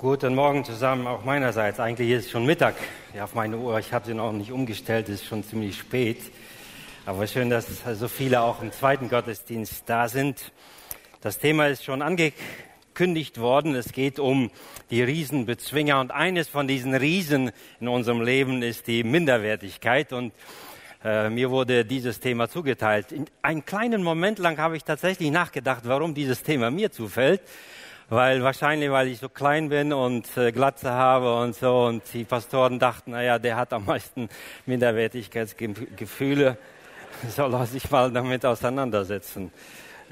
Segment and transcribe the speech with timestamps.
[0.00, 1.78] Guten Morgen zusammen, auch meinerseits.
[1.78, 2.74] Eigentlich ist es schon Mittag
[3.14, 3.78] ja, auf meine Uhr.
[3.80, 6.16] Ich habe sie noch nicht umgestellt, es ist schon ziemlich spät.
[7.04, 10.52] Aber schön, dass so viele auch im zweiten Gottesdienst da sind.
[11.20, 13.74] Das Thema ist schon angekündigt worden.
[13.74, 14.50] Es geht um
[14.90, 16.00] die Riesenbezwinger.
[16.00, 20.14] Und eines von diesen Riesen in unserem Leben ist die Minderwertigkeit.
[20.14, 20.32] Und
[21.04, 23.12] äh, mir wurde dieses Thema zugeteilt.
[23.12, 27.42] In einen kleinen Moment lang habe ich tatsächlich nachgedacht, warum dieses Thema mir zufällt
[28.10, 32.24] weil wahrscheinlich, weil ich so klein bin und äh, Glatze habe und so und die
[32.24, 34.28] Pastoren dachten, naja, der hat am meisten
[34.66, 36.58] Minderwertigkeitsgefühle,
[37.28, 39.52] soll er sich mal damit auseinandersetzen.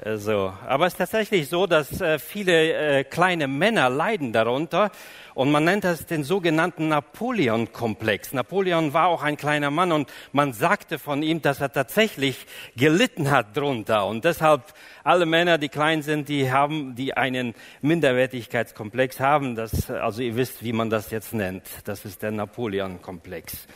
[0.03, 0.53] Äh, so.
[0.67, 4.91] Aber es ist tatsächlich so, dass äh, viele äh, kleine Männer leiden darunter
[5.33, 8.33] und man nennt das den sogenannten Napoleon-Komplex.
[8.33, 13.31] Napoleon war auch ein kleiner Mann und man sagte von ihm, dass er tatsächlich gelitten
[13.31, 14.05] hat drunter.
[14.05, 14.63] Und deshalb
[15.03, 19.55] alle Männer, die klein sind, die haben, die einen Minderwertigkeitskomplex haben.
[19.55, 21.63] Das, also ihr wisst, wie man das jetzt nennt.
[21.85, 23.67] Das ist der Napoleon-Komplex.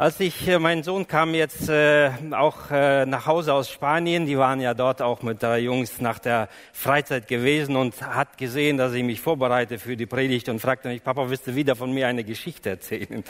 [0.00, 4.38] Als ich, äh, mein Sohn kam jetzt äh, auch äh, nach Hause aus Spanien, die
[4.38, 8.92] waren ja dort auch mit drei Jungs nach der Freizeit gewesen und hat gesehen, dass
[8.92, 12.06] ich mich vorbereite für die Predigt und fragte mich, Papa, willst du wieder von mir
[12.06, 13.24] eine Geschichte erzählen?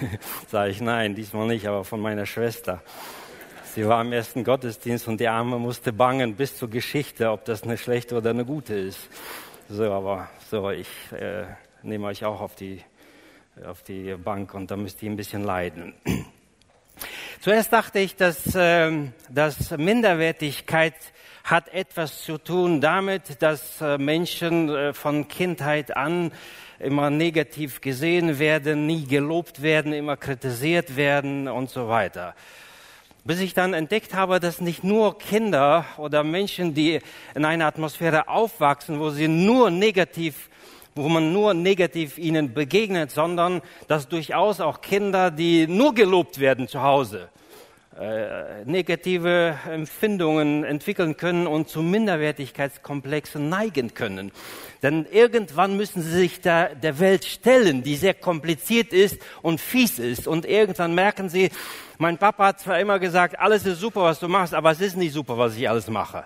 [0.48, 2.82] Sag ich, nein, diesmal nicht, aber von meiner Schwester.
[3.74, 7.62] Sie war im ersten Gottesdienst und die Arme musste bangen bis zur Geschichte, ob das
[7.62, 9.08] eine schlechte oder eine gute ist.
[9.70, 11.44] So, aber so, ich äh,
[11.82, 12.82] nehme euch auch auf die
[13.66, 15.94] auf die Bank und da müsste ich ein bisschen leiden.
[17.40, 20.94] Zuerst dachte ich, dass, äh, dass Minderwertigkeit
[21.44, 26.32] hat etwas zu tun damit, dass äh, Menschen äh, von Kindheit an
[26.78, 32.34] immer negativ gesehen werden, nie gelobt werden, immer kritisiert werden und so weiter.
[33.24, 37.00] Bis ich dann entdeckt habe, dass nicht nur Kinder oder Menschen, die
[37.34, 40.48] in einer Atmosphäre aufwachsen, wo sie nur negativ
[40.94, 46.68] wo man nur negativ ihnen begegnet, sondern dass durchaus auch Kinder, die nur gelobt werden
[46.68, 47.28] zu Hause,
[47.98, 54.32] äh, negative Empfindungen entwickeln können und zu Minderwertigkeitskomplexen neigen können.
[54.82, 59.98] Denn irgendwann müssen sie sich der, der Welt stellen, die sehr kompliziert ist und fies
[59.98, 60.26] ist.
[60.26, 61.50] Und irgendwann merken sie,
[61.98, 64.96] mein Papa hat zwar immer gesagt, alles ist super, was du machst, aber es ist
[64.96, 66.24] nicht super, was ich alles mache.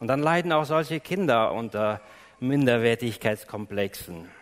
[0.00, 2.00] Und dann leiden auch solche Kinder unter
[2.40, 4.39] Minderwertigkeitskomplexen.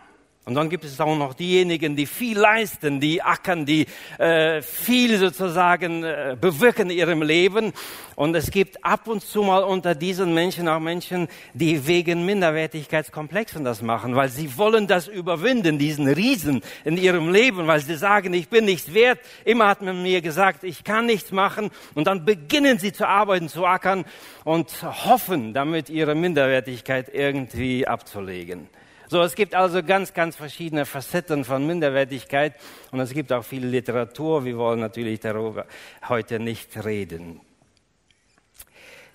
[0.49, 3.85] Und dann gibt es auch noch diejenigen, die viel leisten, die ackern, die
[4.17, 7.71] äh, viel sozusagen äh, bewirken in ihrem Leben.
[8.15, 13.63] Und es gibt ab und zu mal unter diesen Menschen auch Menschen, die wegen Minderwertigkeitskomplexen
[13.63, 18.33] das machen, weil sie wollen das überwinden, diesen Riesen in ihrem Leben, weil sie sagen,
[18.33, 19.19] ich bin nichts wert.
[19.45, 21.69] Immer hat man mir gesagt, ich kann nichts machen.
[21.93, 24.03] Und dann beginnen sie zu arbeiten, zu ackern
[24.45, 28.67] und hoffen, damit ihre Minderwertigkeit irgendwie abzulegen.
[29.11, 32.53] So, es gibt also ganz, ganz verschiedene Facetten von Minderwertigkeit
[32.91, 34.45] und es gibt auch viel Literatur.
[34.45, 35.65] Wir wollen natürlich darüber
[36.07, 37.41] heute nicht reden.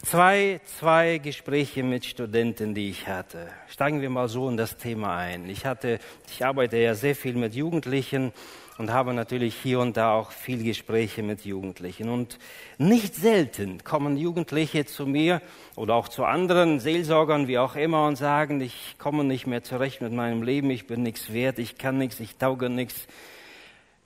[0.02, 3.46] Zwei, zwei Gespräche mit Studenten, die ich hatte.
[3.68, 5.48] Steigen wir mal so in das Thema ein.
[5.48, 8.32] Ich hatte, ich arbeite ja sehr viel mit Jugendlichen
[8.76, 12.08] und habe natürlich hier und da auch viel Gespräche mit Jugendlichen.
[12.08, 12.38] Und
[12.76, 15.40] nicht selten kommen Jugendliche zu mir
[15.76, 20.00] oder auch zu anderen Seelsorgern, wie auch immer, und sagen, ich komme nicht mehr zurecht
[20.00, 23.06] mit meinem Leben, ich bin nichts wert, ich kann nichts, ich tauge nichts.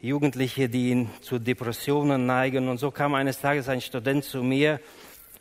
[0.01, 2.69] Jugendliche, die zu Depressionen neigen.
[2.69, 4.81] Und so kam eines Tages ein Student zu mir.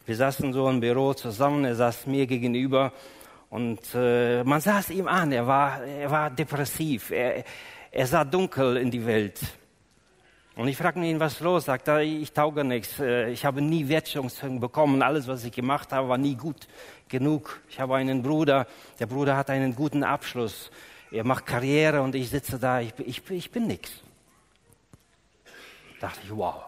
[0.06, 2.94] Wir saßen so im Büro zusammen, er saß mir gegenüber
[3.50, 7.12] und äh, man es ihm an, er war, er war depressiv.
[7.12, 7.44] Er,
[7.98, 9.40] er sah dunkel in die Welt.
[10.56, 11.66] Und ich fragte ihn, was ist los?
[11.66, 13.00] Sagt er, ich tauge nichts.
[13.00, 15.02] Äh, ich habe nie Wertschätzung bekommen.
[15.02, 16.68] Alles, was ich gemacht habe, war nie gut
[17.10, 17.60] genug.
[17.70, 18.68] Ich habe einen Bruder.
[19.00, 20.70] Der Bruder hat einen guten Abschluss.
[21.12, 22.82] Er macht Karriere und ich sitze da.
[22.82, 23.92] Ich, ich, ich bin nichts.
[26.00, 26.67] Dachte ich, wow.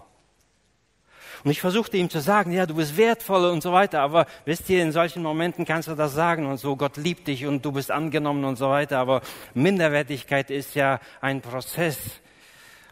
[1.43, 4.01] Und ich versuchte ihm zu sagen, ja, du bist wertvoll und so weiter.
[4.01, 7.45] Aber wisst ihr, in solchen Momenten kannst du das sagen und so, Gott liebt dich
[7.45, 8.99] und du bist angenommen und so weiter.
[8.99, 9.21] Aber
[9.53, 11.97] Minderwertigkeit ist ja ein Prozess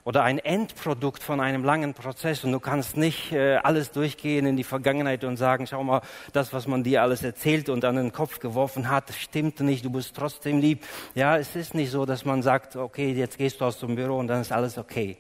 [0.07, 2.45] oder ein Endprodukt von einem langen Prozess.
[2.45, 6.01] Und du kannst nicht äh, alles durchgehen in die Vergangenheit und sagen, schau mal,
[6.31, 9.89] das, was man dir alles erzählt und an den Kopf geworfen hat, stimmt nicht, du
[9.89, 10.85] bist trotzdem lieb.
[11.13, 14.17] Ja, es ist nicht so, dass man sagt, okay, jetzt gehst du aus dem Büro
[14.17, 15.17] und dann ist alles okay.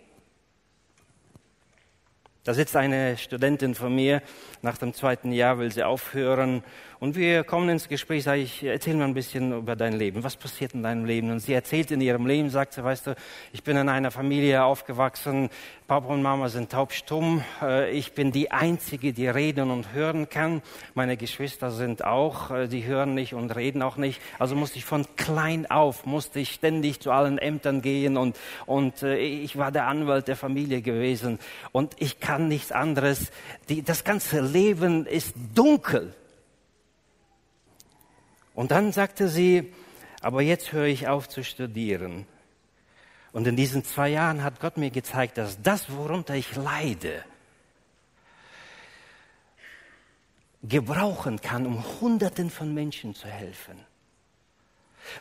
[2.47, 4.21] Da sitzt eine Studentin von mir,
[4.61, 6.63] nach dem zweiten Jahr will sie aufhören
[6.99, 10.23] und wir kommen ins Gespräch, sage ich, erzähl mir ein bisschen über dein Leben.
[10.23, 11.29] Was passiert in deinem Leben?
[11.29, 13.15] Und sie erzählt in ihrem Leben, sagt sie, weißt du,
[13.53, 15.49] ich bin in einer Familie aufgewachsen,
[15.87, 20.63] Papa und Mama sind taubstumm, äh, ich bin die Einzige, die reden und hören kann.
[20.95, 24.19] Meine Geschwister sind auch, äh, die hören nicht und reden auch nicht.
[24.39, 28.35] Also musste ich von klein auf, musste ich ständig zu allen Ämtern gehen und,
[28.65, 31.37] und äh, ich war der Anwalt der Familie gewesen
[31.71, 33.31] und ich kann nichts anderes.
[33.69, 36.13] Die, das ganze Leben ist dunkel.
[38.53, 39.73] Und dann sagte sie,
[40.21, 42.25] aber jetzt höre ich auf zu studieren.
[43.31, 47.23] Und in diesen zwei Jahren hat Gott mir gezeigt, dass das, worunter ich leide,
[50.63, 53.79] gebrauchen kann, um Hunderten von Menschen zu helfen.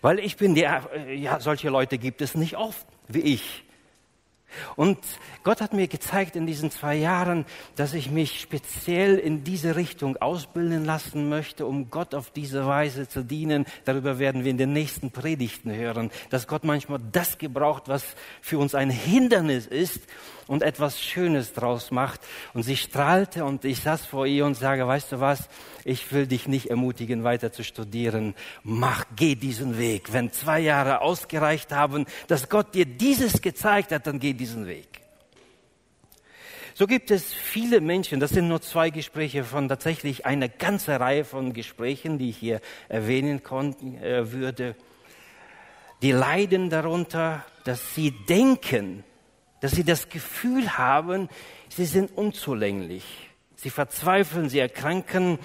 [0.00, 3.65] Weil ich bin der, ja, solche Leute gibt es nicht oft wie ich.
[4.76, 4.98] Und
[5.44, 7.44] Gott hat mir gezeigt in diesen zwei Jahren,
[7.74, 13.08] dass ich mich speziell in diese Richtung ausbilden lassen möchte, um Gott auf diese Weise
[13.08, 13.66] zu dienen.
[13.84, 18.04] Darüber werden wir in den nächsten Predigten hören, dass Gott manchmal das gebraucht, was
[18.40, 20.02] für uns ein Hindernis ist
[20.46, 22.20] und etwas Schönes draus macht.
[22.54, 25.48] Und sie strahlte und ich saß vor ihr und sage, weißt du was,
[25.84, 28.34] ich will dich nicht ermutigen, weiter zu studieren.
[28.62, 30.12] Mach, geh diesen Weg.
[30.12, 35.00] Wenn zwei Jahre ausgereicht haben, dass Gott dir dieses gezeigt hat, dann geh diesen Weg.
[36.74, 41.24] So gibt es viele Menschen, das sind nur zwei Gespräche von tatsächlich einer ganzen Reihe
[41.24, 44.76] von Gesprächen, die ich hier erwähnen konnten, äh, würde,
[46.02, 49.04] die leiden darunter, dass sie denken,
[49.62, 51.28] dass sie das Gefühl haben,
[51.70, 53.30] sie sind unzulänglich.
[53.56, 55.38] Sie verzweifeln, sie erkranken,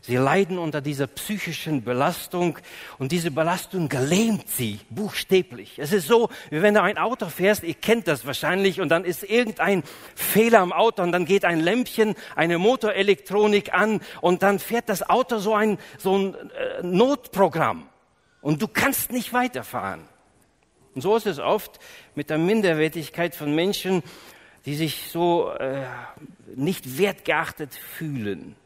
[0.00, 2.58] sie leiden unter dieser psychischen Belastung
[2.98, 5.78] und diese Belastung gelähmt sie buchstäblich.
[5.78, 9.04] Es ist so, wie wenn du ein Auto fährst, ihr kennt das wahrscheinlich, und dann
[9.04, 9.82] ist irgendein
[10.14, 15.08] Fehler am Auto und dann geht ein Lämpchen, eine Motorelektronik an und dann fährt das
[15.08, 17.88] Auto so ein, so ein äh, Notprogramm
[18.40, 20.08] und du kannst nicht weiterfahren.
[20.94, 21.78] Und so ist es oft
[22.14, 24.02] mit der Minderwertigkeit von Menschen,
[24.64, 25.86] die sich so äh,
[26.56, 28.56] nicht wertgeachtet fühlen.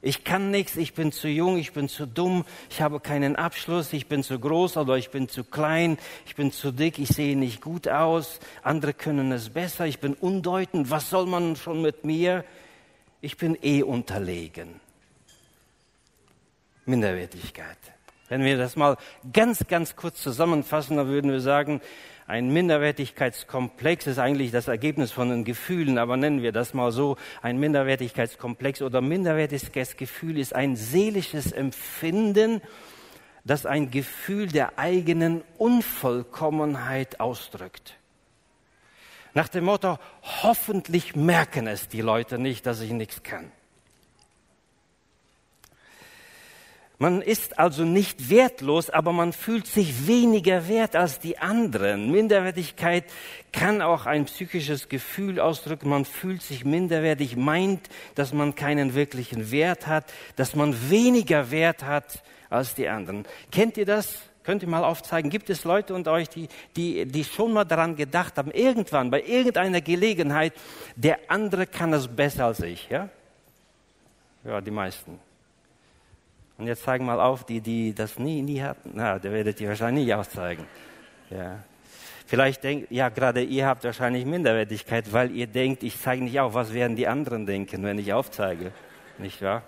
[0.00, 3.92] Ich kann nichts, ich bin zu jung, ich bin zu dumm, ich habe keinen Abschluss,
[3.92, 7.36] ich bin zu groß oder ich bin zu klein, ich bin zu dick, ich sehe
[7.36, 12.04] nicht gut aus, andere können es besser, ich bin undeutend, was soll man schon mit
[12.04, 12.44] mir?
[13.20, 14.80] Ich bin eh unterlegen.
[16.84, 17.78] Minderwertigkeit.
[18.28, 18.96] Wenn wir das mal
[19.32, 21.80] ganz, ganz kurz zusammenfassen, dann würden wir sagen,
[22.28, 27.16] ein Minderwertigkeitskomplex ist eigentlich das Ergebnis von den Gefühlen, aber nennen wir das mal so,
[27.40, 32.60] ein Minderwertigkeitskomplex oder Minderwertigkeitsgefühl ist ein seelisches Empfinden,
[33.46, 37.96] das ein Gefühl der eigenen Unvollkommenheit ausdrückt.
[39.32, 39.98] Nach dem Motto,
[40.42, 43.50] hoffentlich merken es die Leute nicht, dass ich nichts kann.
[47.00, 52.10] Man ist also nicht wertlos, aber man fühlt sich weniger wert als die anderen.
[52.10, 53.04] Minderwertigkeit
[53.52, 55.90] kann auch ein psychisches Gefühl ausdrücken.
[55.90, 61.84] Man fühlt sich minderwertig, meint, dass man keinen wirklichen Wert hat, dass man weniger Wert
[61.84, 63.26] hat als die anderen.
[63.52, 64.18] Kennt ihr das?
[64.42, 65.30] Könnt ihr mal aufzeigen?
[65.30, 69.22] Gibt es Leute unter euch, die, die, die schon mal daran gedacht haben, irgendwann, bei
[69.22, 70.52] irgendeiner Gelegenheit,
[70.96, 73.08] der andere kann das besser als ich, ja?
[74.44, 75.27] Ja, die meisten.
[76.58, 78.90] Und jetzt zeigen mal auf, die, die das nie, nie hatten.
[78.94, 80.66] Na, da werdet ihr wahrscheinlich nicht aufzeigen.
[81.30, 81.60] Ja.
[82.26, 86.54] Vielleicht denkt, ja, gerade ihr habt wahrscheinlich Minderwertigkeit, weil ihr denkt, ich zeige nicht auf,
[86.54, 88.72] was werden die anderen denken, wenn ich aufzeige.
[89.18, 89.62] Nicht wahr?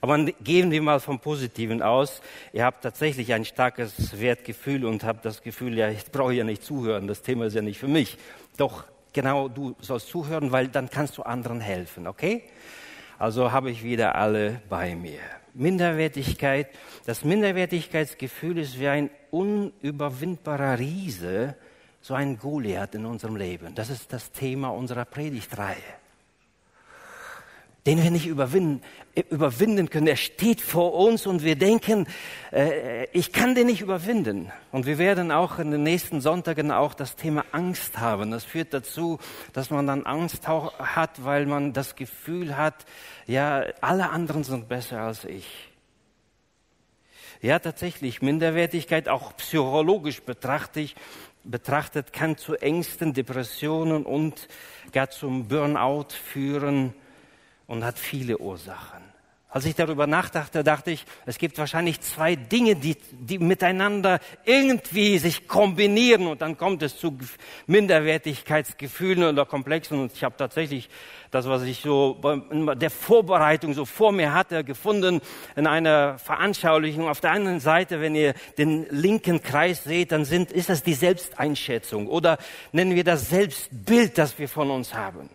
[0.00, 2.20] Aber gehen wir mal vom Positiven aus.
[2.52, 6.62] Ihr habt tatsächlich ein starkes Wertgefühl und habt das Gefühl, ja, ich brauche ja nicht
[6.62, 8.18] zuhören, das Thema ist ja nicht für mich.
[8.56, 12.44] Doch genau, du sollst zuhören, weil dann kannst du anderen helfen, okay?
[13.18, 15.20] Also habe ich wieder alle bei mir.
[15.54, 16.68] Minderwertigkeit.
[17.06, 21.56] Das Minderwertigkeitsgefühl ist wie ein unüberwindbarer Riese,
[22.00, 23.74] so ein Goliath in unserem Leben.
[23.74, 25.76] Das ist das Thema unserer Predigtreihe
[27.86, 28.82] den wir nicht überwinden,
[29.30, 30.08] überwinden können.
[30.08, 32.06] Er steht vor uns und wir denken,
[32.52, 34.50] äh, ich kann den nicht überwinden.
[34.72, 38.32] Und wir werden auch in den nächsten Sonntagen auch das Thema Angst haben.
[38.32, 39.18] Das führt dazu,
[39.52, 42.84] dass man dann Angst hat, weil man das Gefühl hat,
[43.26, 45.46] ja, alle anderen sind besser als ich.
[47.40, 50.94] Ja, tatsächlich, Minderwertigkeit, auch psychologisch betrachtet,
[51.44, 54.48] betrachtet kann zu Ängsten, Depressionen und
[54.90, 56.92] gar zum Burnout führen
[57.66, 59.16] und hat viele Ursachen.
[59.48, 65.16] Als ich darüber nachdachte, dachte ich, es gibt wahrscheinlich zwei Dinge, die, die miteinander irgendwie
[65.16, 67.16] sich kombinieren und dann kommt es zu
[67.66, 69.98] Minderwertigkeitsgefühlen oder Komplexen.
[69.98, 70.90] Und ich habe tatsächlich
[71.30, 75.22] das, was ich so bei der Vorbereitung so vor mir hatte, gefunden
[75.54, 77.08] in einer Veranschaulichung.
[77.08, 80.92] Auf der einen Seite, wenn ihr den linken Kreis seht, dann sind, ist das die
[80.92, 82.36] Selbsteinschätzung oder
[82.72, 85.30] nennen wir das Selbstbild, das wir von uns haben.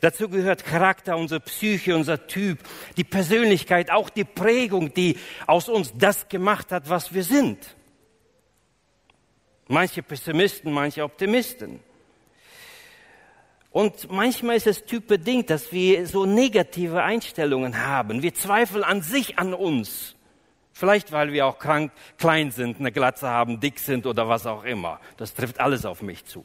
[0.00, 2.58] Dazu gehört Charakter, unsere Psyche, unser Typ,
[2.96, 7.76] die Persönlichkeit, auch die Prägung, die aus uns das gemacht hat, was wir sind.
[9.68, 11.80] Manche Pessimisten, manche Optimisten.
[13.70, 18.22] Und manchmal ist es typbedingt, dass wir so negative Einstellungen haben.
[18.22, 20.16] Wir zweifeln an sich, an uns.
[20.72, 24.64] Vielleicht, weil wir auch krank, klein sind, eine Glatze haben, dick sind oder was auch
[24.64, 24.98] immer.
[25.18, 26.44] Das trifft alles auf mich zu.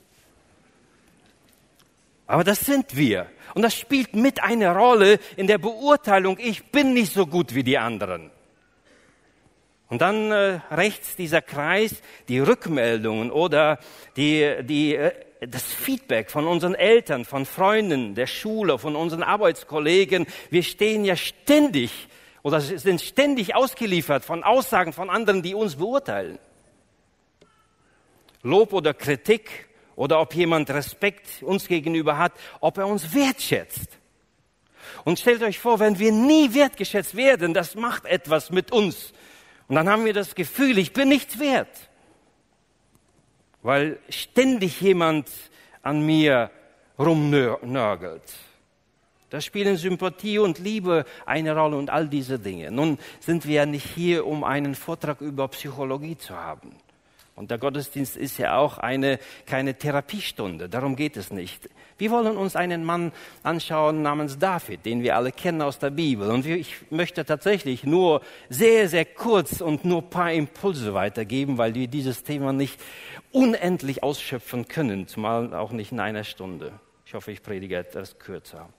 [2.27, 3.27] Aber das sind wir.
[3.53, 7.63] Und das spielt mit eine Rolle in der Beurteilung, ich bin nicht so gut wie
[7.63, 8.31] die anderen.
[9.87, 13.79] Und dann äh, rechts dieser Kreis, die Rückmeldungen oder
[14.17, 20.25] die, die, äh, das Feedback von unseren Eltern, von Freunden, der Schule, von unseren Arbeitskollegen.
[20.49, 22.07] Wir stehen ja ständig
[22.41, 26.39] oder sind ständig ausgeliefert von Aussagen von anderen, die uns beurteilen.
[28.41, 33.97] Lob oder Kritik oder ob jemand Respekt uns gegenüber hat, ob er uns wertschätzt.
[35.03, 39.13] Und stellt euch vor, wenn wir nie wertgeschätzt werden, das macht etwas mit uns.
[39.67, 41.89] Und dann haben wir das Gefühl, ich bin nichts wert,
[43.63, 45.29] weil ständig jemand
[45.81, 46.51] an mir
[46.99, 48.23] rumnörgelt.
[49.29, 52.71] Da spielen Sympathie und Liebe eine Rolle und all diese Dinge.
[52.71, 56.75] Nun sind wir ja nicht hier, um einen Vortrag über Psychologie zu haben.
[57.35, 60.69] Und der Gottesdienst ist ja auch eine, keine Therapiestunde.
[60.69, 61.69] Darum geht es nicht.
[61.97, 63.11] Wir wollen uns einen Mann
[63.43, 66.31] anschauen namens David, den wir alle kennen aus der Bibel.
[66.31, 71.75] Und ich möchte tatsächlich nur sehr, sehr kurz und nur ein paar Impulse weitergeben, weil
[71.75, 72.79] wir dieses Thema nicht
[73.33, 76.79] unendlich ausschöpfen können, zumal auch nicht in einer Stunde.
[77.05, 78.69] Ich hoffe, ich predige etwas kürzer.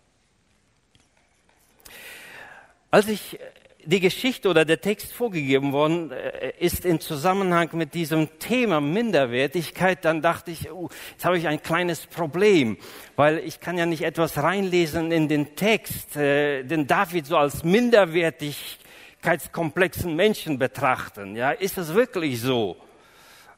[2.90, 3.38] Als ich
[3.86, 10.04] die Geschichte oder der Text vorgegeben worden äh, ist in Zusammenhang mit diesem Thema Minderwertigkeit,
[10.04, 12.76] dann dachte ich, oh, jetzt habe ich ein kleines Problem,
[13.14, 17.62] weil ich kann ja nicht etwas reinlesen in den Text, äh, den David so als
[17.64, 21.36] minderwertigkeitskomplexen Menschen betrachten.
[21.36, 22.76] Ja, ist es wirklich so?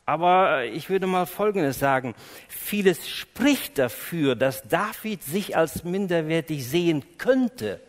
[0.04, 2.14] Aber ich würde mal Folgendes sagen.
[2.48, 7.80] Vieles spricht dafür, dass David sich als minderwertig sehen könnte.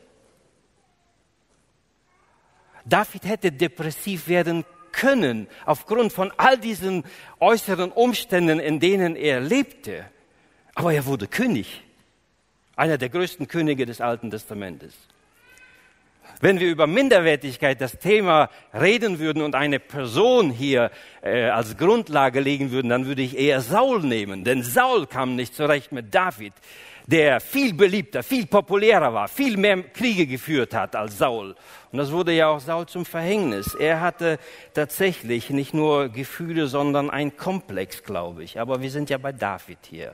[2.90, 7.04] David hätte depressiv werden können aufgrund von all diesen
[7.40, 10.06] äußeren Umständen, in denen er lebte.
[10.76, 11.84] Aber er wurde König,
[12.76, 14.94] einer der größten Könige des Alten Testamentes.
[16.42, 20.90] Wenn wir über Minderwertigkeit das Thema reden würden und eine Person hier
[21.22, 25.54] äh, als Grundlage legen würden, dann würde ich eher Saul nehmen, denn Saul kam nicht
[25.54, 26.54] zurecht mit David
[27.10, 31.56] der viel beliebter, viel populärer war, viel mehr Kriege geführt hat als Saul.
[31.92, 33.74] Und das wurde ja auch Saul zum Verhängnis.
[33.74, 34.38] Er hatte
[34.76, 38.60] tatsächlich nicht nur Gefühle, sondern ein Komplex, glaube ich.
[38.60, 40.14] Aber wir sind ja bei David hier.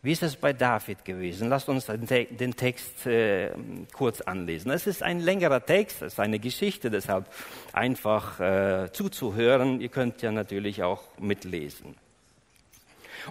[0.00, 1.50] Wie ist es bei David gewesen?
[1.50, 3.50] Lasst uns den Text äh,
[3.92, 4.70] kurz anlesen.
[4.70, 7.26] Es ist ein längerer Text, es ist eine Geschichte, deshalb
[7.72, 9.80] einfach äh, zuzuhören.
[9.80, 12.07] Ihr könnt ja natürlich auch mitlesen.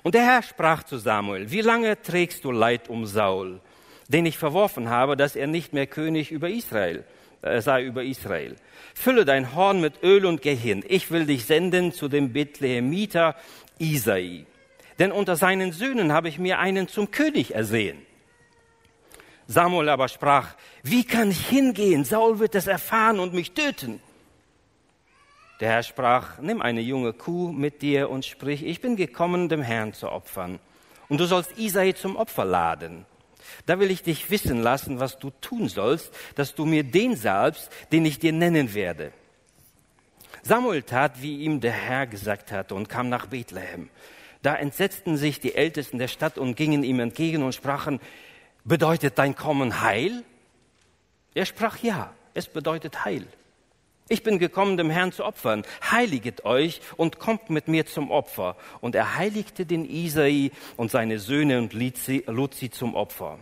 [0.04, 3.60] Und der Herr sprach zu Samuel, wie lange trägst du Leid um Saul,
[4.08, 7.06] den ich verworfen habe, dass er nicht mehr König über Israel
[7.42, 8.56] äh, sei über Israel.
[8.94, 10.84] Fülle dein Horn mit Öl und geh hin.
[10.88, 13.36] Ich will dich senden zu dem Bethlehemiter
[13.80, 14.46] Isai.
[15.00, 18.00] Denn unter seinen Söhnen habe ich mir einen zum König ersehen.
[19.48, 22.04] Samuel aber sprach, wie kann ich hingehen?
[22.04, 24.02] Saul wird es erfahren und mich töten.
[25.60, 29.62] Der Herr sprach, nimm eine junge Kuh mit dir und sprich, ich bin gekommen, dem
[29.62, 30.60] Herrn zu opfern.
[31.10, 33.06] Und du sollst Isai zum Opfer laden.
[33.66, 37.72] Da will ich dich wissen lassen, was du tun sollst, dass du mir den salbst,
[37.92, 39.14] den ich dir nennen werde.
[40.44, 43.90] Samuel tat, wie ihm der Herr gesagt hatte, und kam nach Bethlehem.
[44.44, 48.00] Da entsetzten sich die Ältesten der Stadt und gingen ihm entgegen und sprachen,
[48.64, 50.24] bedeutet dein Kommen Heil?
[51.34, 53.28] Er sprach, ja, es bedeutet Heil.
[54.10, 55.64] Ich bin gekommen, dem Herrn zu opfern.
[55.92, 58.56] Heiliget euch und kommt mit mir zum Opfer.
[58.80, 63.38] Und er heiligte den Isai und seine Söhne und lud sie zum Opfer.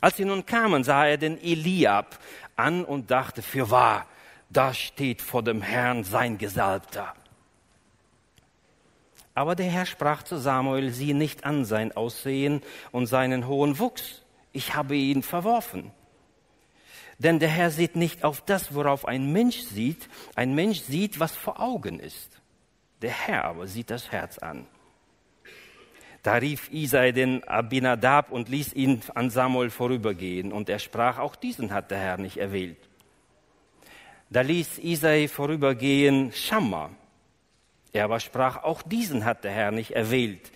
[0.00, 2.18] Als sie nun kamen, sah er den Eliab
[2.56, 4.06] an und dachte, für wahr,
[4.50, 7.14] da steht vor dem Herrn sein Gesalbter.
[9.34, 14.22] Aber der Herr sprach zu Samuel, sieh nicht an sein Aussehen und seinen hohen Wuchs.
[14.52, 15.92] Ich habe ihn verworfen.
[17.18, 20.08] Denn der Herr sieht nicht auf das, worauf ein Mensch sieht.
[20.34, 22.40] Ein Mensch sieht, was vor Augen ist.
[23.02, 24.66] Der Herr aber sieht das Herz an.
[26.22, 30.52] Da rief Isai den Abinadab und ließ ihn an Samuel vorübergehen.
[30.52, 32.78] Und er sprach, auch diesen hat der Herr nicht erwählt.
[34.28, 36.90] Da ließ Isai vorübergehen Schammer.
[37.92, 40.50] Er aber sprach, auch diesen hat der Herr nicht erwählt.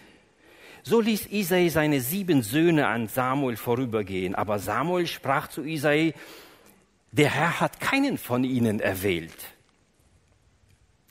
[0.82, 4.34] So ließ Isai seine sieben Söhne an Samuel vorübergehen.
[4.34, 6.14] Aber Samuel sprach zu Isai,
[7.12, 9.36] der Herr hat keinen von ihnen erwählt.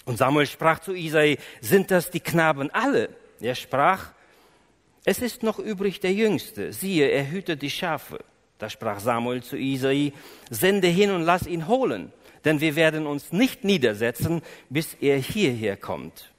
[0.05, 3.09] Und Samuel sprach zu Isai, sind das die Knaben alle?
[3.39, 4.11] Er sprach,
[5.05, 6.73] es ist noch übrig der Jüngste.
[6.73, 8.19] Siehe, er hütet die Schafe.
[8.57, 10.13] Da sprach Samuel zu Isai,
[10.49, 12.11] sende hin und lass ihn holen,
[12.43, 16.31] denn wir werden uns nicht niedersetzen, bis er hierher kommt.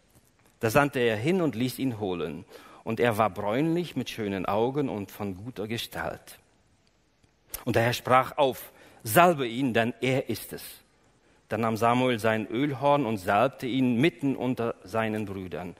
[0.60, 2.44] Da sandte er hin und ließ ihn holen
[2.84, 6.38] und er war bräunlich mit schönen Augen und von guter Gestalt.
[7.64, 10.62] Und der Herr sprach auf, salbe ihn, denn er ist es.
[11.48, 15.74] Dann nahm Samuel sein Ölhorn und salbte ihn mitten unter seinen Brüdern.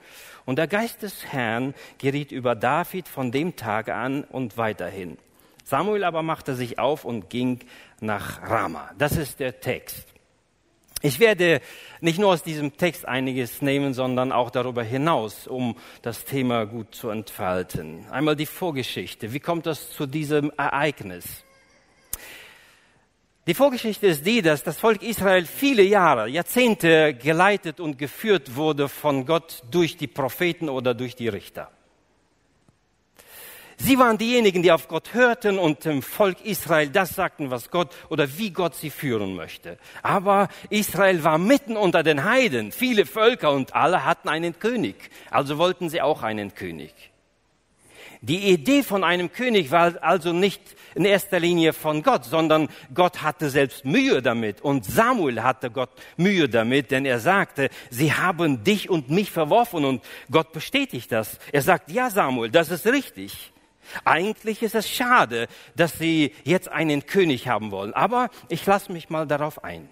[0.45, 5.17] Und der Geist des Herrn geriet über David von dem Tage an und weiterhin.
[5.63, 7.59] Samuel aber machte sich auf und ging
[8.01, 8.91] nach Rama.
[8.97, 10.07] Das ist der Text.
[11.03, 11.61] Ich werde
[11.99, 16.93] nicht nur aus diesem Text einiges nehmen, sondern auch darüber hinaus, um das Thema gut
[16.93, 18.05] zu entfalten.
[18.11, 19.33] Einmal die Vorgeschichte.
[19.33, 21.43] Wie kommt es zu diesem Ereignis?
[23.47, 28.87] Die Vorgeschichte ist die, dass das Volk Israel viele Jahre, Jahrzehnte geleitet und geführt wurde
[28.87, 31.71] von Gott durch die Propheten oder durch die Richter.
[33.77, 37.89] Sie waren diejenigen, die auf Gott hörten und dem Volk Israel das sagten, was Gott
[38.09, 39.79] oder wie Gott sie führen möchte.
[40.03, 45.09] Aber Israel war mitten unter den Heiden, viele Völker und alle hatten einen König.
[45.31, 46.93] Also wollten sie auch einen König.
[48.23, 50.61] Die Idee von einem König war also nicht
[50.93, 55.89] in erster Linie von Gott, sondern Gott hatte selbst Mühe damit und Samuel hatte Gott
[56.17, 61.39] Mühe damit, denn er sagte, sie haben dich und mich verworfen und Gott bestätigt das.
[61.51, 63.51] Er sagt, ja Samuel, das ist richtig.
[64.05, 69.09] Eigentlich ist es schade, dass sie jetzt einen König haben wollen, aber ich lasse mich
[69.09, 69.89] mal darauf ein.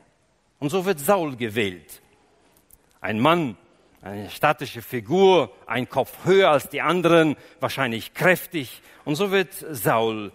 [0.59, 2.01] Und so wird Saul gewählt.
[3.01, 3.57] Ein Mann,
[4.01, 8.82] eine statische Figur, ein Kopf höher als die anderen, wahrscheinlich kräftig.
[9.06, 10.32] Und so wird Saul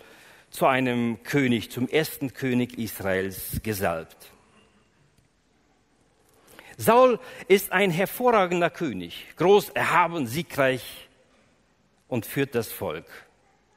[0.51, 4.31] zu einem König, zum ersten König Israels gesalbt.
[6.77, 11.09] Saul ist ein hervorragender König, groß, erhaben, siegreich
[12.09, 13.07] und führt das Volk.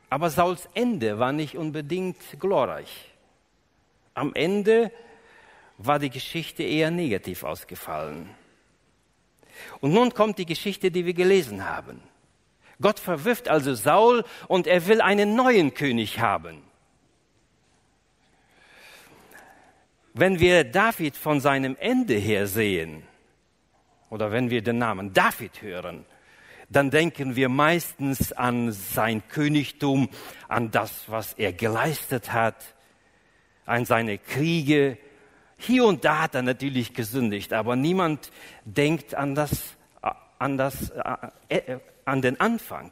[0.10, 3.14] Aber Sauls Ende war nicht unbedingt glorreich.
[4.14, 4.92] Am Ende
[5.78, 8.30] war die Geschichte eher negativ ausgefallen.
[9.82, 12.02] Und nun kommt die Geschichte, die wir gelesen haben.
[12.82, 16.62] Gott verwirft also Saul und er will einen neuen König haben.
[20.14, 23.04] Wenn wir David von seinem Ende her sehen,
[24.10, 26.06] oder wenn wir den Namen David hören,
[26.70, 30.10] dann denken wir meistens an sein Königtum,
[30.48, 32.76] an das, was er geleistet hat,
[33.66, 34.98] an seine Kriege.
[35.58, 38.32] Hier und da hat er natürlich gesündigt, aber niemand
[38.64, 39.76] denkt an das,
[40.38, 40.92] an das,
[41.50, 42.92] äh, äh, an den Anfang.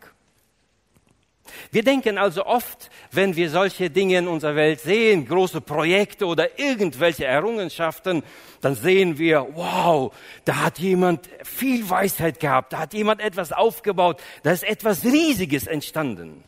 [1.72, 6.58] Wir denken also oft, wenn wir solche Dinge in unserer Welt sehen, große Projekte oder
[6.60, 8.24] irgendwelche Errungenschaften,
[8.62, 10.12] dann sehen wir, wow,
[10.44, 15.68] da hat jemand viel Weisheit gehabt, da hat jemand etwas aufgebaut, da ist etwas Riesiges
[15.68, 16.44] entstanden.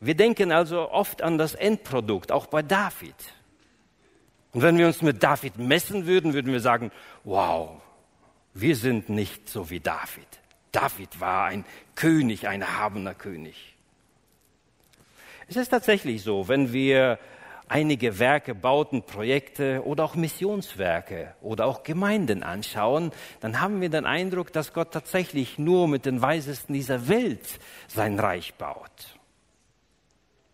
[0.00, 3.16] Wir denken also oft an das Endprodukt, auch bei David.
[4.58, 6.90] Und wenn wir uns mit David messen würden, würden wir sagen,
[7.22, 7.80] wow,
[8.54, 10.26] wir sind nicht so wie David.
[10.72, 13.76] David war ein König, ein erhabener König.
[15.46, 17.20] Es ist tatsächlich so, wenn wir
[17.68, 24.06] einige Werke, Bauten, Projekte oder auch Missionswerke oder auch Gemeinden anschauen, dann haben wir den
[24.06, 29.18] Eindruck, dass Gott tatsächlich nur mit den Weisesten dieser Welt sein Reich baut.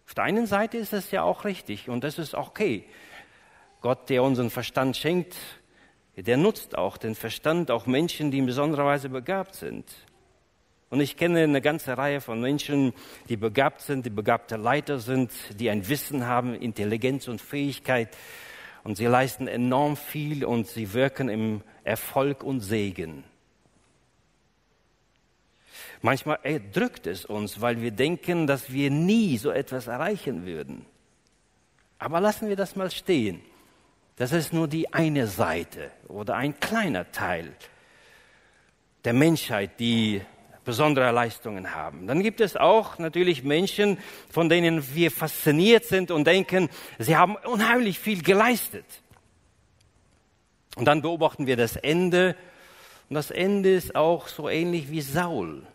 [0.06, 2.84] Auf der einen Seite ist es ja auch richtig und das ist okay.
[3.84, 5.36] Gott, der unseren Verstand schenkt,
[6.16, 9.84] der nutzt auch den Verstand, auch Menschen, die in besonderer Weise begabt sind.
[10.88, 12.94] Und ich kenne eine ganze Reihe von Menschen,
[13.28, 18.16] die begabt sind, die begabte Leiter sind, die ein Wissen haben, Intelligenz und Fähigkeit.
[18.84, 23.22] Und sie leisten enorm viel und sie wirken im Erfolg und Segen.
[26.00, 30.86] Manchmal erdrückt es uns, weil wir denken, dass wir nie so etwas erreichen würden.
[31.98, 33.42] Aber lassen wir das mal stehen.
[34.16, 37.52] Das ist nur die eine Seite oder ein kleiner Teil
[39.04, 40.22] der Menschheit, die
[40.64, 42.06] besondere Leistungen haben.
[42.06, 43.98] Dann gibt es auch natürlich Menschen,
[44.30, 48.86] von denen wir fasziniert sind und denken, sie haben unheimlich viel geleistet.
[50.76, 52.36] Und dann beobachten wir das Ende.
[53.08, 55.66] Und das Ende ist auch so ähnlich wie Saul.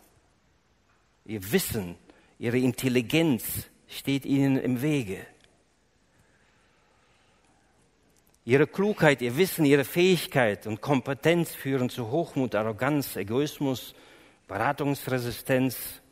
[1.24, 1.96] Ihr Wissen,
[2.38, 5.24] ihre Intelligenz steht ihnen im Wege.
[8.50, 13.94] Ihre Klugheit, ihr Wissen, ihre Fähigkeit und Kompetenz führen zu Hochmut, Arroganz, Egoismus,
[14.48, 16.02] Beratungsresistenz.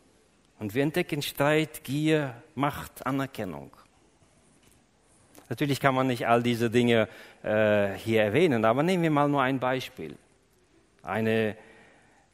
[0.61, 3.73] Und wir entdecken Streit, Gier, Macht, Anerkennung.
[5.49, 7.09] Natürlich kann man nicht all diese Dinge
[7.43, 10.15] äh, hier erwähnen, aber nehmen wir mal nur ein Beispiel.
[11.03, 11.57] Eine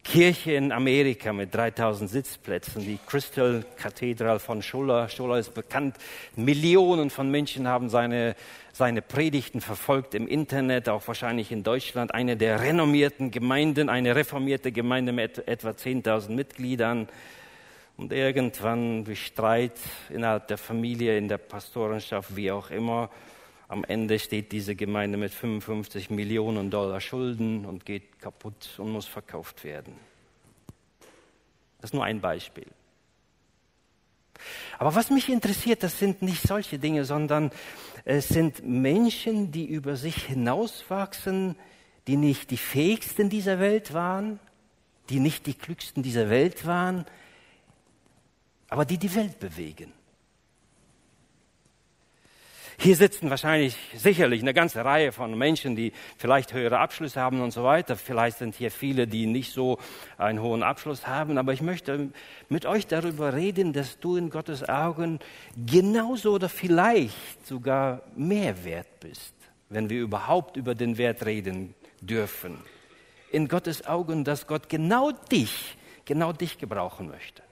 [0.05, 5.09] Kirche in Amerika mit 3000 Sitzplätzen, die Crystal Cathedral von Schuller.
[5.09, 5.97] Schuller ist bekannt.
[6.37, 8.37] Millionen von Menschen haben seine,
[8.73, 12.15] seine Predigten verfolgt im Internet, auch wahrscheinlich in Deutschland.
[12.15, 17.09] Eine der renommierten Gemeinden, eine reformierte Gemeinde mit etwa 10.000 Mitgliedern.
[17.97, 19.79] Und irgendwann durch Streit
[20.11, 23.09] innerhalb der Familie, in der Pastorenschaft, wie auch immer,
[23.69, 29.07] am Ende steht diese Gemeinde mit 55 Millionen Dollar Schulden und geht kaputt und muss
[29.07, 29.95] verkauft werden.
[31.81, 32.67] Das ist nur ein Beispiel.
[34.79, 37.51] Aber was mich interessiert, das sind nicht solche Dinge, sondern
[38.05, 41.57] es sind Menschen, die über sich hinauswachsen,
[42.07, 44.39] die nicht die fähigsten dieser Welt waren,
[45.09, 47.07] die nicht die klügsten dieser Welt waren,
[48.69, 49.93] aber die die Welt bewegen.
[52.79, 57.53] Hier sitzen wahrscheinlich sicherlich eine ganze Reihe von Menschen, die vielleicht höhere Abschlüsse haben und
[57.53, 57.97] so weiter.
[57.97, 59.79] Vielleicht sind hier viele, die nicht so
[60.19, 61.39] einen hohen Abschluss haben.
[61.39, 62.11] Aber ich möchte
[62.49, 65.21] mit euch darüber reden, dass du in Gottes Augen
[65.57, 69.35] genauso oder vielleicht sogar mehr wert bist,
[69.69, 72.59] wenn wir überhaupt über den Wert reden dürfen.
[73.31, 77.43] In Gottes Augen, dass Gott genau dich, genau dich gebrauchen möchte.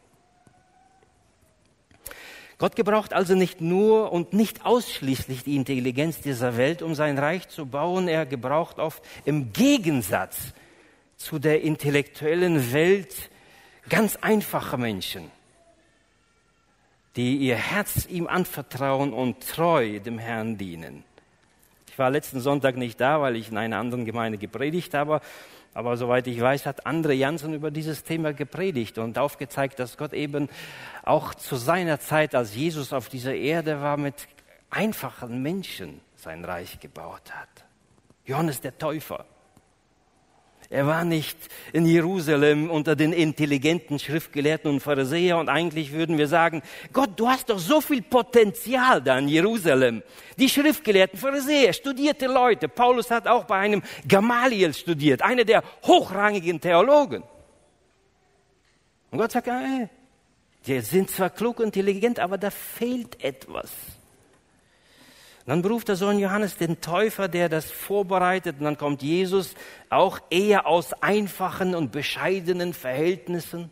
[2.63, 7.49] Gott gebraucht also nicht nur und nicht ausschließlich die Intelligenz dieser Welt, um sein Reich
[7.49, 8.07] zu bauen.
[8.07, 10.53] Er gebraucht oft im Gegensatz
[11.17, 13.31] zu der intellektuellen Welt
[13.89, 15.29] ganz einfache Menschen,
[17.17, 21.03] die ihr Herz ihm anvertrauen und treu dem Herrn dienen.
[21.89, 25.21] Ich war letzten Sonntag nicht da, weil ich in einer anderen Gemeinde gepredigt habe,
[25.75, 30.13] aber soweit ich weiß, hat Andre Jansen über dieses Thema gepredigt und aufgezeigt, dass Gott
[30.13, 30.49] eben
[31.03, 34.29] auch zu seiner Zeit, als Jesus auf dieser Erde war, mit
[34.71, 37.49] einfachen Menschen sein Reich gebaut hat.
[38.25, 39.25] Johannes der Täufer
[40.73, 41.37] er war nicht
[41.75, 46.63] in Jerusalem unter den intelligenten Schriftgelehrten und Pharisäern und eigentlich würden wir sagen,
[46.95, 50.03] Gott, du hast doch so viel Potenzial da in Jerusalem.
[50.39, 52.69] Die Schriftgelehrten, Pharisäer, studierte Leute.
[52.69, 57.23] Paulus hat auch bei einem Gamaliel studiert, einer der hochrangigen Theologen.
[59.11, 59.89] Und Gott sagt, äh,
[60.67, 63.71] die sind zwar klug und intelligent, aber da fehlt etwas.
[65.47, 68.57] Dann beruft der Sohn Johannes den Täufer, der das vorbereitet.
[68.59, 69.55] Und dann kommt Jesus
[69.91, 73.71] auch eher aus einfachen und bescheidenen Verhältnissen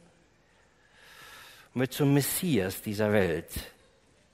[1.73, 3.49] mit zum Messias dieser Welt.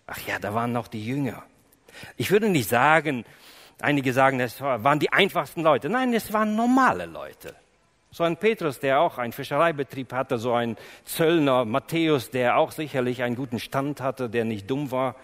[0.07, 1.43] Ach ja, da waren noch die Jünger.
[2.17, 3.25] Ich würde nicht sagen,
[3.81, 5.91] einige sagen, es waren die einfachsten Leute.
[5.91, 7.55] Nein, es waren normale Leute.
[8.11, 13.23] So ein Petrus, der auch einen Fischereibetrieb hatte, so ein Zöllner, Matthäus, der auch sicherlich
[13.23, 15.17] einen guten Stand hatte, der nicht dumm war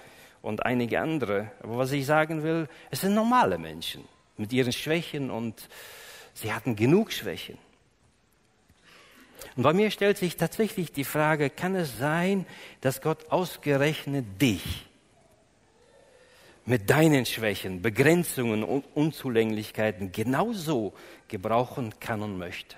[0.43, 1.51] und einige andere.
[1.63, 4.05] Aber was ich sagen will, es sind normale Menschen
[4.37, 5.69] mit ihren Schwächen und
[6.35, 7.59] sie hatten genug Schwächen.
[9.57, 12.47] Und bei mir stellt sich tatsächlich die Frage, kann es sein,
[12.81, 14.87] dass Gott ausgerechnet dich
[16.65, 20.95] mit deinen Schwächen, Begrenzungen und Unzulänglichkeiten genauso
[21.29, 22.77] gebrauchen kann und möchte?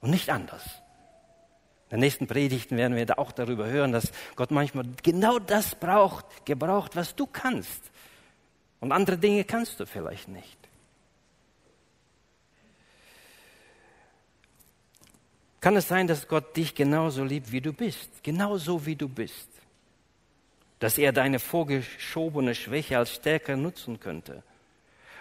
[0.00, 0.77] Und nicht anders.
[1.90, 6.44] In den nächsten Predigten werden wir auch darüber hören, dass Gott manchmal genau das braucht,
[6.44, 7.90] gebraucht, was du kannst.
[8.80, 10.58] Und andere Dinge kannst du vielleicht nicht.
[15.60, 18.22] Kann es sein, dass Gott dich genauso liebt, wie du bist?
[18.22, 19.48] Genauso wie du bist.
[20.78, 24.42] Dass er deine vorgeschobene Schwäche als Stärke nutzen könnte?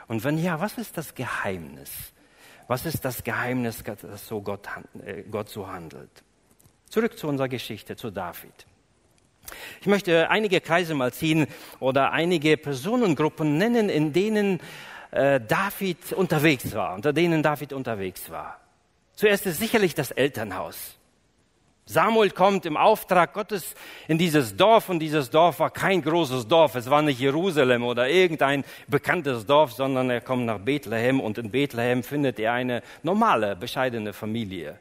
[0.07, 1.91] Und wenn ja, was ist das Geheimnis?
[2.67, 4.67] Was ist das Geheimnis, dass so Gott,
[5.03, 6.23] äh, Gott so handelt?
[6.89, 8.65] Zurück zu unserer Geschichte, zu David.
[9.81, 11.47] Ich möchte einige Kreise mal ziehen
[11.79, 14.59] oder einige Personengruppen nennen, in denen
[15.11, 18.59] äh, David unterwegs war, unter denen David unterwegs war.
[19.15, 20.97] Zuerst ist sicherlich das Elternhaus.
[21.89, 23.73] Samuel kommt im Auftrag Gottes
[24.09, 26.75] in dieses Dorf und dieses Dorf war kein großes Dorf.
[26.75, 31.49] Es war nicht Jerusalem oder irgendein bekanntes Dorf, sondern er kommt nach Bethlehem und in
[31.49, 34.79] Bethlehem findet er eine normale, bescheidene Familie.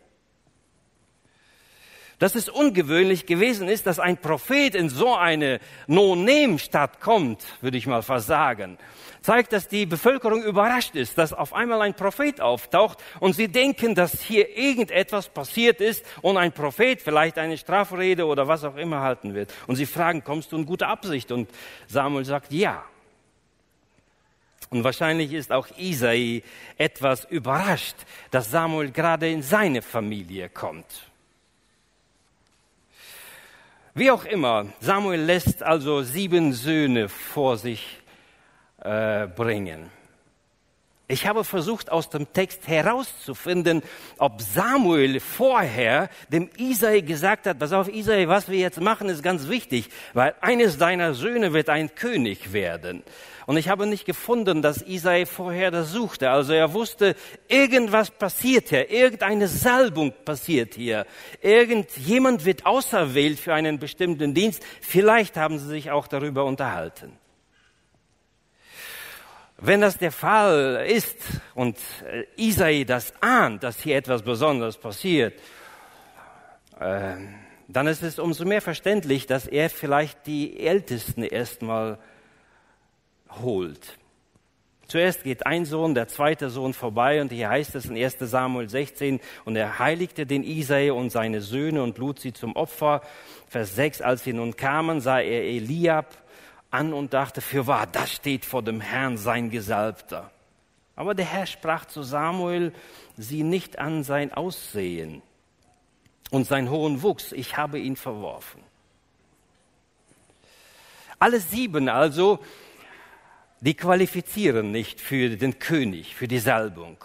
[2.19, 7.87] Dass es ungewöhnlich gewesen ist, dass ein Prophet in so eine No-Name-Stadt kommt, würde ich
[7.87, 8.79] mal versagen,
[9.21, 13.95] zeigt, dass die Bevölkerung überrascht ist, dass auf einmal ein Prophet auftaucht und sie denken,
[13.95, 19.01] dass hier irgendetwas passiert ist und ein Prophet vielleicht eine Strafrede oder was auch immer
[19.01, 19.53] halten wird.
[19.67, 21.33] Und sie fragen, kommst du in gute Absicht?
[21.33, 21.51] Und
[21.87, 22.85] Samuel sagt, ja.
[24.71, 26.43] Und wahrscheinlich ist auch Isai
[26.77, 27.97] etwas überrascht,
[28.31, 31.06] dass Samuel gerade in seine Familie kommt.
[33.99, 38.03] Wie auch immer, Samuel lässt also sieben Söhne vor sich
[38.83, 39.91] äh, bringen.
[41.09, 43.83] Ich habe versucht, aus dem Text herauszufinden,
[44.19, 49.23] ob Samuel vorher dem Isai gesagt hat, pass auf, Isai, was wir jetzt machen, ist
[49.23, 53.05] ganz wichtig, weil eines deiner Söhne wird ein König werden.
[53.47, 56.31] Und ich habe nicht gefunden, dass Isai vorher das suchte.
[56.31, 57.15] Also er wusste,
[57.47, 61.07] irgendwas passiert hier, irgendeine Salbung passiert hier.
[61.41, 64.65] Irgendjemand wird auserwählt für einen bestimmten Dienst.
[64.81, 67.17] Vielleicht haben sie sich auch darüber unterhalten.
[69.59, 71.17] Wenn das der Fall ist
[71.55, 75.35] und äh, Isai das ahnt, dass hier etwas Besonderes passiert,
[76.79, 77.15] äh,
[77.67, 81.99] dann ist es umso mehr verständlich, dass er vielleicht die Ältesten erstmal
[83.41, 83.97] holt.
[84.89, 88.69] Zuerst geht ein Sohn, der zweite Sohn vorbei und hier heißt es in 1 Samuel
[88.69, 93.01] 16, und er heiligte den Isai und seine Söhne und lud sie zum Opfer.
[93.49, 96.15] Vers 6, als sie nun kamen, sah er Eliab
[96.77, 100.31] an und dachte, für wahr, das steht vor dem Herrn sein Gesalbter.
[100.95, 102.73] Aber der Herr sprach zu Samuel,
[103.17, 105.23] sieh nicht an sein Aussehen
[106.31, 108.63] und sein hohen Wuchs, ich habe ihn verworfen.
[111.19, 112.41] Alle sieben also
[113.61, 116.99] die qualifizieren nicht für den König, für die Salbung.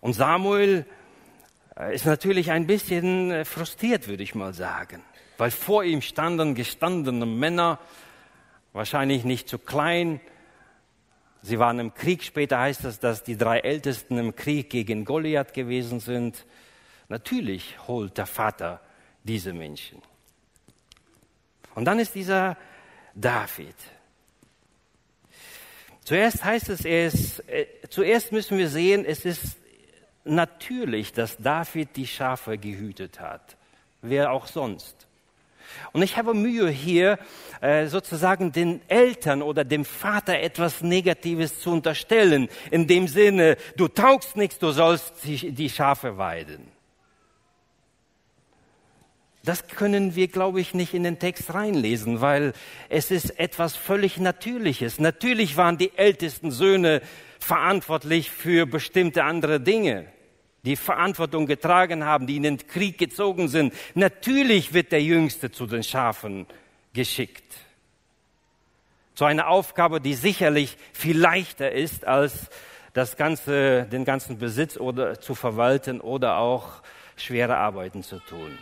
[0.00, 0.84] Und Samuel
[1.76, 5.02] äh, ist natürlich ein bisschen äh, frustriert, würde ich mal sagen,
[5.38, 7.78] weil vor ihm standen gestandene Männer,
[8.72, 10.20] wahrscheinlich nicht zu klein.
[11.42, 12.24] Sie waren im Krieg.
[12.24, 16.44] Später heißt es, dass die drei Ältesten im Krieg gegen Goliath gewesen sind.
[17.08, 18.80] Natürlich holt der Vater
[19.22, 20.02] diese Menschen.
[21.74, 22.56] Und dann ist dieser
[23.14, 23.76] David.
[26.04, 29.56] Zuerst heißt es, er ist, äh, zuerst müssen wir sehen, es ist
[30.24, 33.56] natürlich, dass David die Schafe gehütet hat.
[34.02, 35.05] Wer auch sonst.
[35.92, 37.18] Und ich habe Mühe hier
[37.60, 42.48] äh, sozusagen den Eltern oder dem Vater etwas Negatives zu unterstellen.
[42.70, 46.68] In dem Sinne, du taugst nichts, du sollst die, Schafe weiden.
[49.46, 52.52] Das können wir, glaube ich, nicht in den Text reinlesen, weil
[52.88, 54.98] es ist etwas völlig Natürliches.
[54.98, 57.00] Natürlich waren die ältesten Söhne
[57.38, 60.06] verantwortlich für bestimmte andere Dinge,
[60.66, 63.72] die Verantwortung getragen haben, die in den Krieg gezogen sind.
[63.94, 66.46] Natürlich wird der Jüngste zu den Schafen
[66.92, 67.44] geschickt.
[69.14, 72.50] Zu einer Aufgabe, die sicherlich viel leichter ist, als
[72.92, 76.82] das ganze, den ganzen Besitz oder zu verwalten oder auch
[77.16, 78.58] schwere Arbeiten zu tun.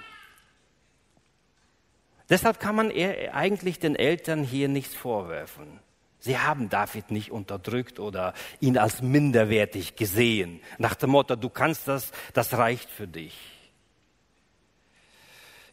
[2.29, 2.93] Deshalb kann man
[3.33, 5.81] eigentlich den Eltern hier nichts vorwerfen.
[6.25, 10.61] Sie haben David nicht unterdrückt oder ihn als minderwertig gesehen.
[10.79, 13.37] Nach dem Motto, du kannst das, das reicht für dich.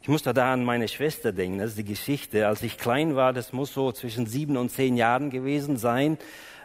[0.02, 2.46] Ich musste da an meine Schwester denken, das ist die Geschichte.
[2.46, 6.18] Als ich klein war, das muss so zwischen sieben und zehn Jahren gewesen sein.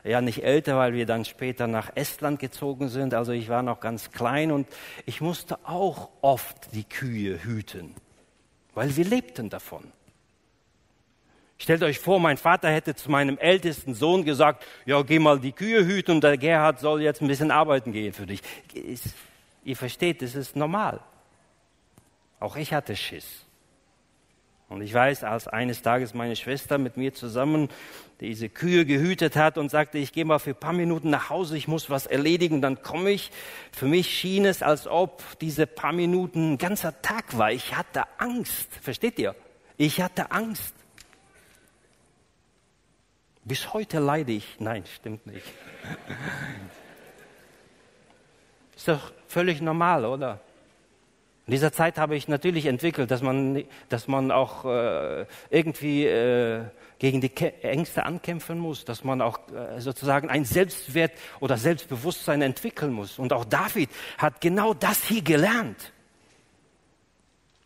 [0.03, 3.13] Ja, nicht älter, weil wir dann später nach Estland gezogen sind.
[3.13, 4.67] Also ich war noch ganz klein und
[5.05, 7.95] ich musste auch oft die Kühe hüten
[8.77, 9.91] weil wir lebten davon.
[11.59, 15.53] Stellt euch vor, mein Vater hätte zu meinem ältesten Sohn gesagt, ja, geh mal die
[15.53, 18.41] Kühe hüten und der Gerhard soll jetzt ein bisschen arbeiten gehen für dich.
[19.63, 20.99] Ihr versteht, das ist normal.
[22.39, 23.47] Auch ich hatte Schiss.
[24.69, 27.69] Und ich weiß, als eines Tages meine Schwester mit mir zusammen
[28.19, 31.57] diese Kühe gehütet hat und sagte, ich gehe mal für ein paar Minuten nach Hause,
[31.57, 33.31] ich muss was erledigen, dann komme ich.
[33.71, 37.51] Für mich schien es, als ob diese paar Minuten ein ganzer Tag war.
[37.51, 38.67] Ich hatte Angst.
[38.81, 39.35] Versteht ihr?
[39.77, 40.73] Ich hatte Angst.
[43.47, 44.57] Bis heute leide ich.
[44.59, 45.45] Nein, stimmt nicht.
[48.75, 50.41] Ist doch völlig normal, oder?
[51.45, 56.65] In dieser Zeit habe ich natürlich entwickelt, dass man, dass man auch äh, irgendwie äh,
[56.99, 62.91] gegen die Ängste ankämpfen muss, dass man auch äh, sozusagen ein Selbstwert oder Selbstbewusstsein entwickeln
[62.91, 63.17] muss.
[63.17, 65.93] Und auch David hat genau das hier gelernt.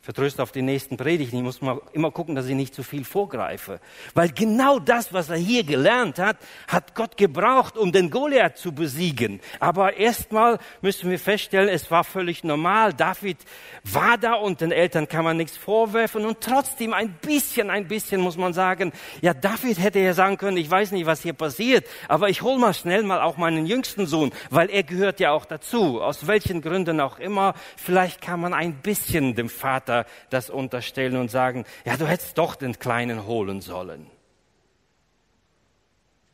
[0.02, 1.38] Vertröst auf die nächsten Predigten.
[1.38, 3.80] Ich muss mal immer gucken, dass ich nicht zu viel vorgreife.
[4.16, 6.38] Weil genau das, was er hier gelernt hat,
[6.68, 9.40] hat Gott gebraucht, um den Goliath zu besiegen.
[9.60, 12.94] Aber erstmal müssen wir feststellen, es war völlig normal.
[12.94, 13.38] David
[13.84, 18.22] war da und den Eltern kann man nichts vorwerfen und trotzdem ein bisschen, ein bisschen
[18.22, 21.86] muss man sagen, ja, David hätte ja sagen können, ich weiß nicht, was hier passiert,
[22.08, 25.46] aber ich hol mal schnell mal auch meinen jüngsten Sohn, weil er gehört ja auch
[25.46, 26.02] dazu.
[26.02, 27.54] Aus welchen Gründen auch immer.
[27.78, 32.56] Vielleicht kann man ein bisschen dem Vater Das unterstellen und sagen, ja, du hättest doch
[32.56, 34.08] den Kleinen holen sollen.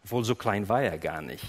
[0.04, 1.44] Obwohl so klein war er gar nicht.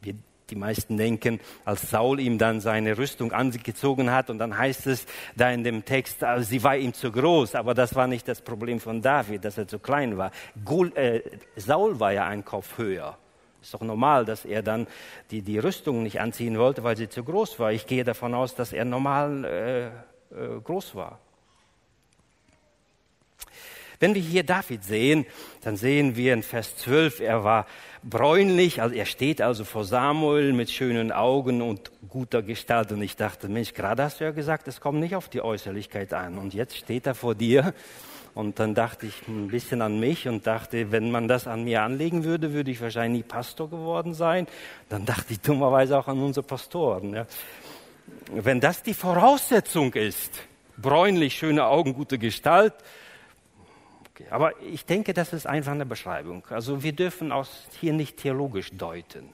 [0.00, 0.14] Wir,
[0.48, 5.04] die meisten denken, als Saul ihm dann seine Rüstung angezogen hat und dann heißt es
[5.36, 8.40] da in dem Text, also sie war ihm zu groß, aber das war nicht das
[8.40, 10.30] Problem von David, dass er zu klein war.
[10.64, 11.20] Gul, äh,
[11.56, 13.18] Saul war ja ein Kopf höher.
[13.60, 14.86] Ist doch normal, dass er dann
[15.30, 17.72] die, die Rüstung nicht anziehen wollte, weil sie zu groß war.
[17.72, 19.90] Ich gehe davon aus, dass er normal äh,
[20.30, 21.18] groß war.
[24.00, 25.26] Wenn wir hier David sehen,
[25.62, 27.66] dann sehen wir in Vers 12, er war
[28.04, 32.92] bräunlich, also er steht also vor Samuel mit schönen Augen und guter Gestalt.
[32.92, 36.12] Und ich dachte, Mensch, gerade hast du ja gesagt, es kommt nicht auf die Äußerlichkeit
[36.14, 36.38] an.
[36.38, 37.74] Und jetzt steht er vor dir.
[38.34, 41.82] Und dann dachte ich ein bisschen an mich und dachte, wenn man das an mir
[41.82, 44.46] anlegen würde, würde ich wahrscheinlich Pastor geworden sein.
[44.88, 47.14] Dann dachte ich dummerweise auch an unsere Pastoren.
[47.14, 47.26] Ja
[48.32, 50.32] wenn das die Voraussetzung ist,
[50.76, 52.74] bräunlich, schöne Augen, gute Gestalt,
[54.10, 54.26] okay.
[54.30, 56.44] aber ich denke, das ist einfach eine Beschreibung.
[56.50, 59.32] Also wir dürfen aus hier nicht theologisch deuten.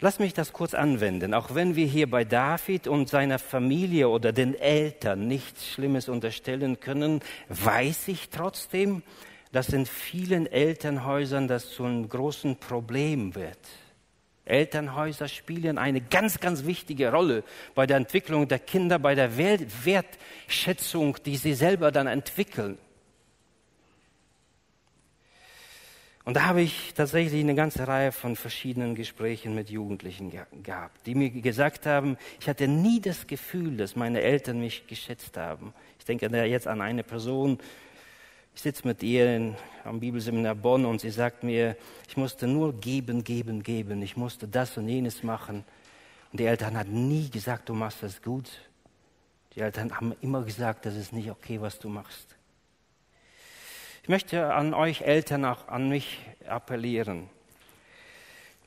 [0.00, 1.32] Lass mich das kurz anwenden.
[1.32, 6.80] Auch wenn wir hier bei David und seiner Familie oder den Eltern nichts Schlimmes unterstellen
[6.80, 9.02] können, weiß ich trotzdem,
[9.52, 13.56] dass in vielen Elternhäusern das zu einem großen Problem wird.
[14.44, 21.16] Elternhäuser spielen eine ganz, ganz wichtige Rolle bei der Entwicklung der Kinder, bei der Wertschätzung,
[21.24, 22.78] die sie selber dann entwickeln.
[26.26, 31.14] Und da habe ich tatsächlich eine ganze Reihe von verschiedenen Gesprächen mit Jugendlichen gehabt, die
[31.14, 35.74] mir gesagt haben, ich hatte nie das Gefühl, dass meine Eltern mich geschätzt haben.
[35.98, 37.58] Ich denke jetzt an eine Person,
[38.54, 41.76] ich sitze mit ihr in, am Bibelseminar Bonn und sie sagt mir,
[42.08, 44.00] ich musste nur geben, geben, geben.
[44.02, 45.64] Ich musste das und jenes machen.
[46.30, 48.48] Und die Eltern hatten nie gesagt, du machst das gut.
[49.54, 52.36] Die Eltern haben immer gesagt, das ist nicht okay, was du machst.
[54.02, 57.28] Ich möchte an euch Eltern auch an mich appellieren,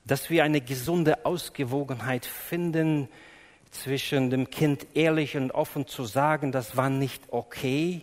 [0.04, 3.08] dass wir eine gesunde Ausgewogenheit finden
[3.72, 8.02] zwischen dem Kind ehrlich und offen zu sagen, das war nicht okay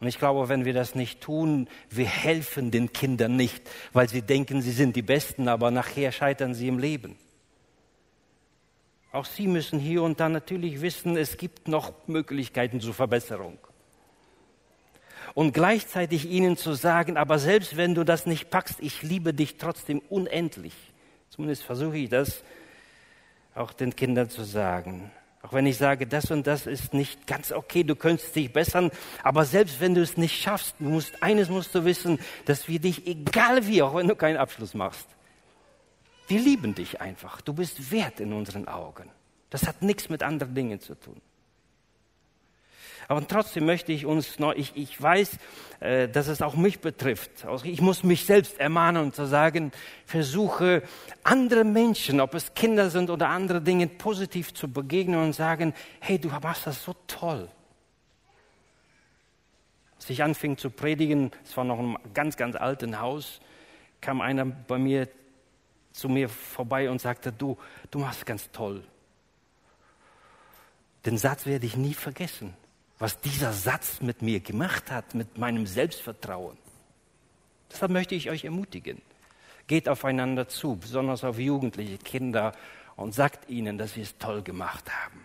[0.00, 4.22] und ich glaube, wenn wir das nicht tun, wir helfen den Kindern nicht, weil sie
[4.22, 7.16] denken, sie sind die Besten, aber nachher scheitern sie im Leben.
[9.10, 13.58] Auch sie müssen hier und da natürlich wissen, es gibt noch Möglichkeiten zur Verbesserung.
[15.34, 19.56] Und gleichzeitig ihnen zu sagen, aber selbst wenn du das nicht packst, ich liebe dich
[19.56, 20.74] trotzdem unendlich.
[21.30, 22.42] Zumindest versuche ich das
[23.54, 25.10] auch den Kindern zu sagen.
[25.42, 28.90] Auch wenn ich sage, das und das ist nicht ganz okay, du könntest dich bessern,
[29.22, 32.80] aber selbst wenn du es nicht schaffst, du musst, eines musst du wissen, dass wir
[32.80, 35.06] dich, egal wie, auch wenn du keinen Abschluss machst,
[36.26, 37.40] wir lieben dich einfach.
[37.40, 39.10] Du bist wert in unseren Augen.
[39.48, 41.20] Das hat nichts mit anderen Dingen zu tun.
[43.10, 45.38] Aber trotzdem möchte ich uns noch, ich, ich weiß,
[45.80, 47.46] äh, dass es auch mich betrifft.
[47.46, 49.72] Also ich muss mich selbst ermahnen und zu sagen,
[50.04, 50.82] versuche
[51.24, 56.18] andere Menschen, ob es Kinder sind oder andere Dinge, positiv zu begegnen und sagen, hey,
[56.18, 57.48] du machst das so toll.
[59.96, 63.40] Als ich anfing zu predigen, es war noch ein ganz, ganz alten Haus,
[64.02, 65.08] kam einer bei mir
[65.92, 67.56] zu mir vorbei und sagte, du,
[67.90, 68.84] du machst ganz toll.
[71.06, 72.54] Den Satz werde ich nie vergessen
[72.98, 76.56] was dieser Satz mit mir gemacht hat, mit meinem Selbstvertrauen.
[77.70, 79.00] Deshalb möchte ich euch ermutigen.
[79.66, 82.52] Geht aufeinander zu, besonders auf jugendliche Kinder
[82.96, 85.20] und sagt ihnen, dass sie es toll gemacht haben.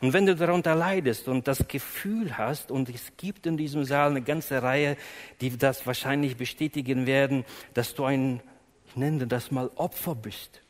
[0.00, 4.10] Und wenn du darunter leidest und das Gefühl hast, und es gibt in diesem Saal
[4.10, 4.96] eine ganze Reihe,
[5.40, 8.40] die das wahrscheinlich bestätigen werden, dass du ein,
[8.88, 10.60] ich nenne das mal Opfer bist,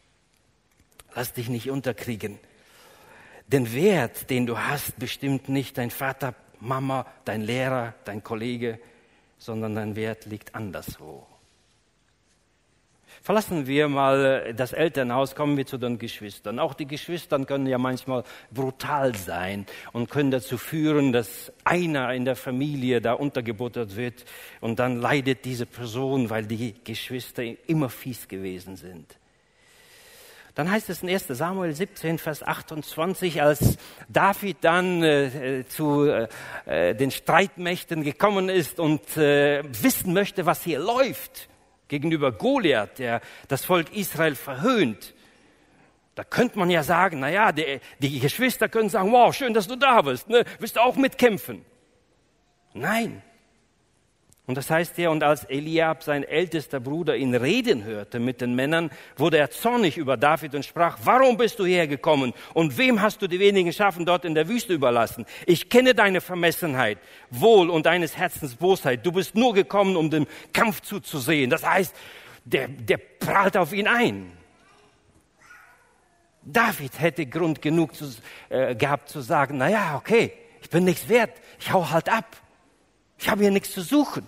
[1.15, 2.39] lass dich nicht unterkriegen
[3.53, 8.79] den Wert, den du hast, bestimmt nicht dein Vater, Mama, dein Lehrer, dein Kollege,
[9.39, 11.27] sondern dein Wert liegt anderswo.
[13.21, 16.59] Verlassen wir mal das Elternhaus, kommen wir zu den Geschwistern.
[16.59, 22.25] Auch die Geschwister können ja manchmal brutal sein und können dazu führen, dass einer in
[22.25, 24.25] der Familie da untergebuttert wird
[24.61, 29.17] und dann leidet diese Person, weil die Geschwister immer fies gewesen sind.
[30.55, 36.95] Dann heißt es in 1 Samuel 17, Vers 28, als David dann äh, zu äh,
[36.95, 41.49] den Streitmächten gekommen ist und äh, wissen möchte, was hier läuft
[41.89, 45.15] gegenüber Goliath, der das Volk Israel verhöhnt.
[46.15, 49.67] Da könnte man ja sagen, na ja, die, die Geschwister können sagen, wow, schön, dass
[49.67, 50.45] du da bist, ne?
[50.59, 51.65] Willst du auch mitkämpfen?
[52.75, 53.23] Nein.
[54.47, 58.57] Und das heißt ja, und als Eliab, sein ältester Bruder, ihn reden hörte mit den
[58.57, 63.23] Männern, wurde er zornig über David und sprach, warum bist du hergekommen und wem hast
[63.23, 65.27] du die wenigen Schafen dort in der Wüste überlassen?
[65.47, 66.99] Ich kenne deine Vermessenheit
[67.31, 69.07] wohl und deines Herzens Bosheit.
[69.07, 71.49] Du bist nur gekommen, um dem Kampf zuzusehen.
[71.49, 71.95] Das heißt,
[72.45, 74.33] der, der prahlt auf ihn ein.
[76.43, 78.13] David hätte Grund genug zu,
[78.49, 81.31] äh, gehabt zu sagen, na ja, okay, ich bin nichts wert,
[81.61, 82.42] ich hau halt ab.
[83.23, 84.27] Ich habe hier nichts zu suchen.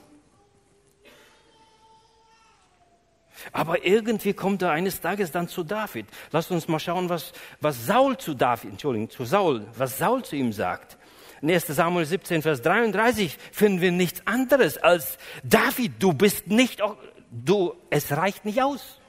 [3.53, 6.07] Aber irgendwie kommt er eines Tages dann zu David.
[6.30, 10.36] Lasst uns mal schauen, was, was Saul zu David, Entschuldigung, zu Saul, was Saul zu
[10.36, 10.97] ihm sagt.
[11.42, 16.80] In 1 Samuel 17, Vers 33 finden wir nichts anderes als David, du bist nicht,
[17.32, 19.01] du, es reicht nicht aus.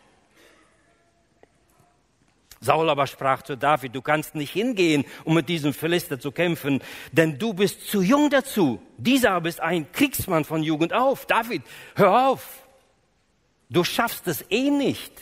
[2.65, 6.81] Saul aber sprach zu David, du kannst nicht hingehen, um mit diesem Philister zu kämpfen,
[7.11, 8.81] denn du bist zu jung dazu.
[8.97, 11.25] Dieser aber ist ein Kriegsmann von Jugend auf.
[11.25, 11.61] David,
[11.95, 12.63] hör auf.
[13.69, 15.13] Du schaffst es eh nicht.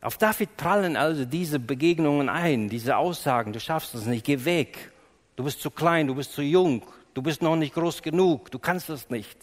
[0.00, 4.92] Auf David prallen also diese Begegnungen ein, diese Aussagen, du schaffst es nicht, geh weg.
[5.34, 6.82] Du bist zu klein, du bist zu jung,
[7.14, 9.36] du bist noch nicht groß genug, du kannst es nicht.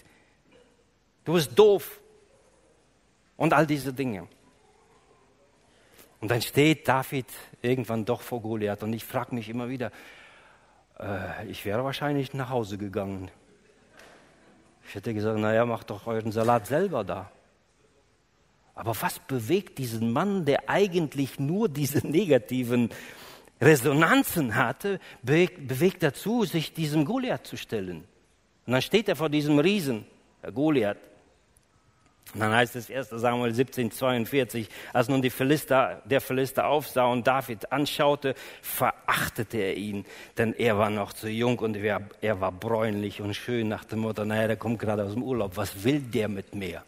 [1.25, 1.99] Du bist doof.
[3.37, 4.27] Und all diese Dinge.
[6.21, 7.25] Und dann steht David
[7.61, 9.91] irgendwann doch vor Goliath und ich frage mich immer wieder,
[10.99, 13.29] äh, ich wäre wahrscheinlich nach Hause gegangen.
[14.87, 17.31] Ich hätte gesagt, naja, macht doch euren Salat selber da.
[18.75, 22.89] Aber was bewegt diesen Mann, der eigentlich nur diese negativen
[23.61, 28.05] Resonanzen hatte, bewegt, dazu, sich diesem Goliath zu stellen?
[28.65, 30.05] Und dann steht er vor diesem Riesen,
[30.53, 30.97] Goliath.
[32.33, 33.09] Und dann heißt es 1.
[33.09, 39.77] Samuel 17, 42, als nun die Philister, der Philister aufsah und David anschaute, verachtete er
[39.77, 40.05] ihn,
[40.37, 43.99] denn er war noch zu jung und er, er war bräunlich und schön nach dem
[43.99, 46.83] Motto, naja, der kommt gerade aus dem Urlaub, was will der mit mir?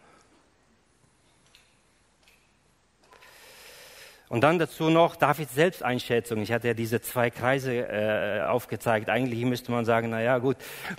[4.28, 6.42] Und dann dazu noch Davids Selbsteinschätzung.
[6.42, 9.10] Ich hatte ja diese zwei Kreise äh, aufgezeigt.
[9.10, 10.58] Eigentlich müsste man sagen, na ja, gut,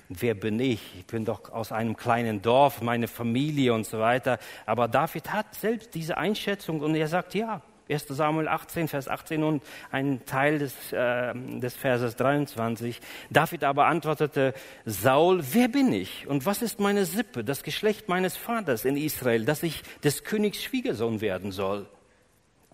[0.08, 0.80] wer bin ich?
[0.96, 4.38] Ich bin doch aus einem kleinen Dorf, meine Familie und so weiter.
[4.64, 8.06] Aber David hat selbst diese Einschätzung und er sagt, ja, 1.
[8.08, 13.00] Samuel 18, Vers 18 und ein Teil des, äh, des Verses 23.
[13.30, 14.54] David aber antwortete,
[14.84, 19.44] Saul, wer bin ich und was ist meine Sippe, das Geschlecht meines Vaters in Israel,
[19.44, 21.86] dass ich des Königs Schwiegersohn werden soll?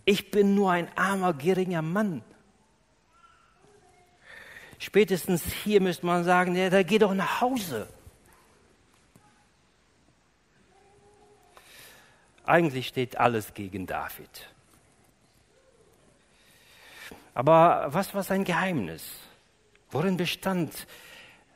[0.04, 2.22] Ich bin nur ein armer, geringer Mann.
[4.78, 7.88] Spätestens hier müsste man sagen, ja, da geh doch nach Hause.
[12.44, 14.48] Eigentlich steht alles gegen David.
[17.34, 19.04] Aber was war sein Geheimnis?
[19.90, 20.86] Worin bestand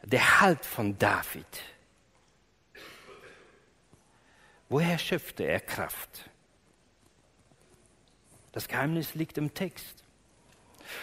[0.04, 1.46] der Halt von David?
[4.68, 6.30] Woher schöpfte er Kraft?
[8.56, 10.02] Das Geheimnis liegt im Text.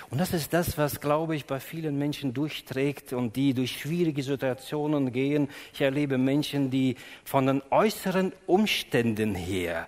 [0.09, 4.23] Und das ist das, was, glaube ich, bei vielen Menschen durchträgt und die durch schwierige
[4.23, 5.47] Situationen gehen.
[5.71, 9.87] Ich erlebe Menschen, die von den äußeren Umständen her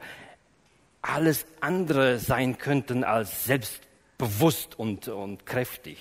[1.01, 5.97] alles andere sein könnten als selbstbewusst und, und kräftig.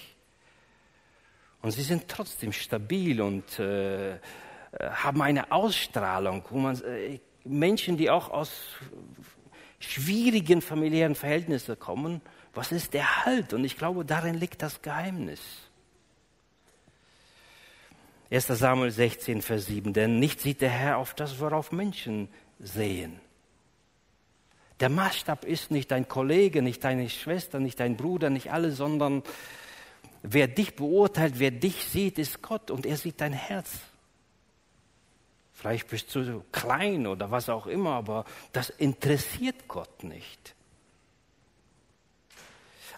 [1.62, 4.18] Und sie sind trotzdem stabil und äh,
[4.78, 8.50] haben eine Ausstrahlung, wo man, äh, Menschen, die auch aus
[9.84, 12.20] schwierigen familiären Verhältnisse kommen,
[12.54, 13.52] was ist der Halt?
[13.52, 15.40] Und ich glaube, darin liegt das Geheimnis.
[18.30, 18.46] 1.
[18.46, 19.92] Samuel 16, Vers 7.
[19.92, 22.28] Denn nicht sieht der Herr auf das, worauf Menschen
[22.58, 23.20] sehen.
[24.80, 29.22] Der Maßstab ist nicht dein Kollege, nicht deine Schwester, nicht dein Bruder, nicht alle, sondern
[30.22, 33.70] wer dich beurteilt, wer dich sieht, ist Gott und er sieht dein Herz.
[35.64, 40.54] Vielleicht bist du klein oder was auch immer, aber das interessiert Gott nicht.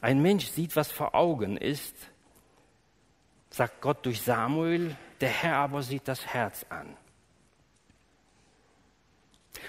[0.01, 1.95] Ein Mensch sieht, was vor Augen ist,
[3.51, 6.97] sagt Gott durch Samuel, der Herr aber sieht das Herz an.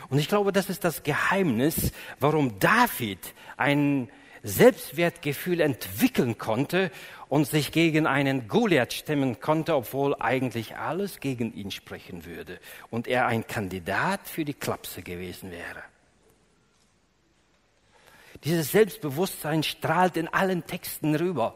[0.10, 4.10] Und ich glaube, das ist das Geheimnis, warum David ein
[4.44, 6.92] Selbstwertgefühl entwickeln konnte
[7.30, 12.60] und sich gegen einen Goliath stemmen konnte, obwohl eigentlich alles gegen ihn sprechen würde
[12.90, 15.84] und er ein Kandidat für die Klapse gewesen wäre.
[18.44, 21.56] Dieses Selbstbewusstsein strahlt in allen Texten rüber.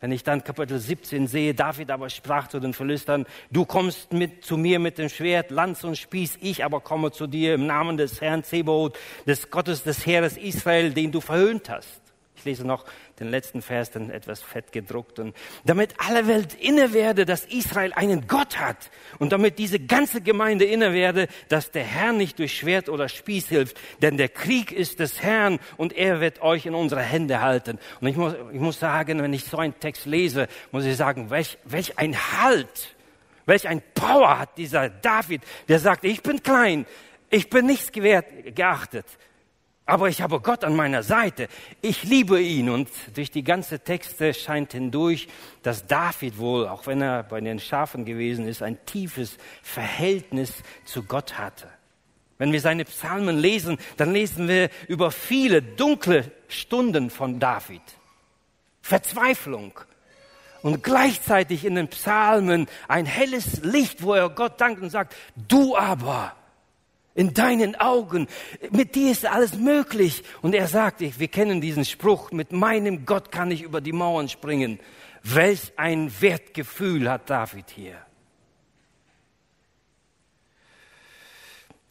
[0.00, 4.44] Wenn ich dann Kapitel 17 sehe, David aber sprach zu den Philistern, du kommst mit,
[4.44, 7.98] zu mir mit dem Schwert, Lanz und Spieß, ich aber komme zu dir im Namen
[7.98, 11.99] des Herrn Zebaoth, des Gottes des Heeres Israel, den du verhöhnt hast.
[12.40, 12.86] Ich lese noch
[13.18, 15.18] den letzten Vers, dann etwas fett gedruckt.
[15.18, 15.36] Und
[15.66, 18.90] damit alle Welt inne werde, dass Israel einen Gott hat.
[19.18, 23.48] Und damit diese ganze Gemeinde inne werde, dass der Herr nicht durch Schwert oder Spieß
[23.48, 23.78] hilft.
[24.00, 27.78] Denn der Krieg ist des Herrn und er wird euch in unsere Hände halten.
[28.00, 31.28] Und ich muss, ich muss sagen, wenn ich so einen Text lese, muss ich sagen,
[31.28, 32.96] welch, welch ein Halt,
[33.44, 36.86] welch ein Power hat dieser David, der sagt, ich bin klein,
[37.28, 38.24] ich bin nichts gewährt,
[38.56, 39.04] geachtet.
[39.90, 41.48] Aber ich habe Gott an meiner Seite.
[41.82, 42.70] Ich liebe ihn.
[42.70, 45.26] Und durch die ganze Texte scheint hindurch,
[45.64, 51.02] dass David wohl, auch wenn er bei den Schafen gewesen ist, ein tiefes Verhältnis zu
[51.02, 51.66] Gott hatte.
[52.38, 57.82] Wenn wir seine Psalmen lesen, dann lesen wir über viele dunkle Stunden von David.
[58.82, 59.72] Verzweiflung.
[60.62, 65.16] Und gleichzeitig in den Psalmen ein helles Licht, wo er Gott dankt und sagt,
[65.48, 66.36] du aber,
[67.14, 68.28] in deinen Augen.
[68.70, 70.22] Mit dir ist alles möglich.
[70.42, 74.28] Und er sagt, wir kennen diesen Spruch, mit meinem Gott kann ich über die Mauern
[74.28, 74.80] springen.
[75.22, 77.98] Welch ein Wertgefühl hat David hier.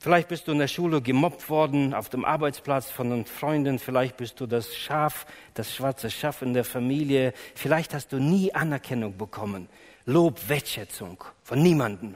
[0.02, 3.80] Vielleicht bist du in der Schule gemobbt worden, auf dem Arbeitsplatz von den Freunden.
[3.80, 7.34] Vielleicht bist du das Schaf, das schwarze Schaf in der Familie.
[7.54, 9.68] Vielleicht hast du nie Anerkennung bekommen.
[10.06, 12.16] Lob, Wertschätzung von niemandem.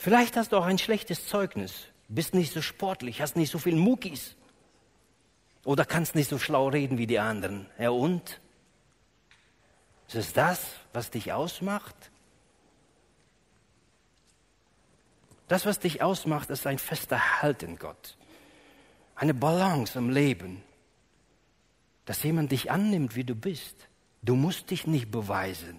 [0.00, 1.74] Vielleicht hast du auch ein schlechtes Zeugnis,
[2.08, 4.34] bist nicht so sportlich, hast nicht so viel Muckis
[5.62, 7.66] oder kannst nicht so schlau reden wie die anderen.
[7.78, 8.40] Ja und?
[10.08, 11.94] Ist es das, was dich ausmacht?
[15.48, 18.16] Das, was dich ausmacht, ist ein fester Halt in Gott.
[19.16, 20.62] Eine Balance im Leben.
[22.06, 23.76] Dass jemand dich annimmt, wie du bist.
[24.22, 25.78] Du musst dich nicht beweisen.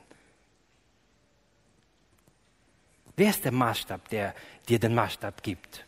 [3.16, 4.34] Wer ist der Maßstab, der
[4.68, 5.86] dir den Maßstab gibt?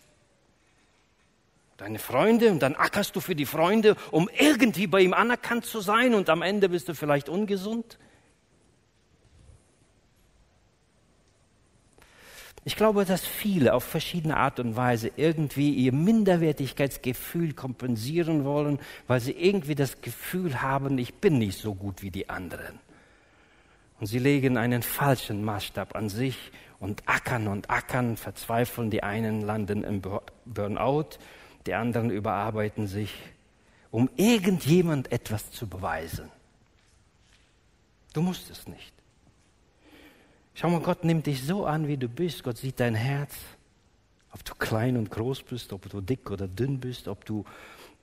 [1.78, 5.82] Deine Freunde und dann ackerst du für die Freunde, um irgendwie bei ihm anerkannt zu
[5.82, 7.98] sein und am Ende bist du vielleicht ungesund?
[12.66, 19.20] Ich glaube, dass viele auf verschiedene Art und Weise irgendwie ihr Minderwertigkeitsgefühl kompensieren wollen, weil
[19.20, 22.80] sie irgendwie das Gefühl haben, ich bin nicht so gut wie die anderen.
[24.00, 26.52] Und sie legen einen falschen Maßstab an sich
[26.84, 28.92] und ackern und ackern, verzweifeln.
[28.92, 30.02] Die einen landen im
[30.46, 31.18] Burnout,
[31.66, 33.18] die anderen überarbeiten sich,
[33.90, 36.30] um irgendjemand etwas zu beweisen.
[38.12, 38.94] Du musst es nicht.
[40.56, 42.44] Schau mal, Gott nimmt dich so an, wie du bist.
[42.44, 43.34] Gott sieht dein Herz.
[44.34, 47.46] Ob du klein und groß bist, ob du dick oder dünn bist, ob du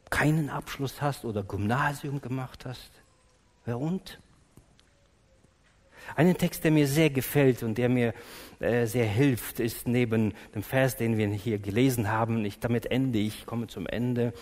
[0.08, 2.90] keinen Abschluss hast oder Gymnasium gemacht hast.
[3.66, 4.20] Wer und?
[6.16, 8.14] Einen Text, der mir sehr gefällt und der mir
[8.60, 12.44] äh, sehr hilft, ist neben dem Vers, den wir hier gelesen haben.
[12.44, 14.32] Ich, damit ende ich, komme zum Ende.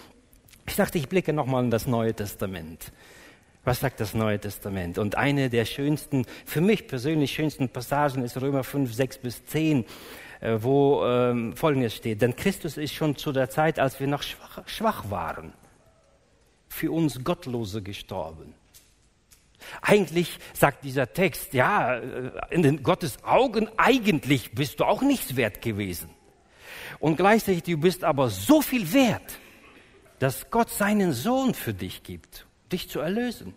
[0.67, 2.93] Ich dachte, ich blicke nochmal in das Neue Testament.
[3.65, 4.99] Was sagt das Neue Testament?
[4.99, 9.85] Und eine der schönsten, für mich persönlich schönsten Passagen ist Römer 5, 6 bis 10,
[10.41, 12.23] äh, wo ähm, Folgendes steht.
[12.23, 15.53] Denn Christus ist schon zu der Zeit, als wir noch schwach, schwach waren,
[16.69, 18.55] für uns Gottlose gestorben.
[19.83, 25.37] Eigentlich sagt dieser Text, ja, äh, in den Gottes Augen, eigentlich bist du auch nichts
[25.37, 26.11] wert gewesen.
[27.01, 29.39] Und gleichzeitig, du bist aber so viel wert,
[30.19, 33.55] dass Gott seinen Sohn für dich gibt, dich zu erlösen.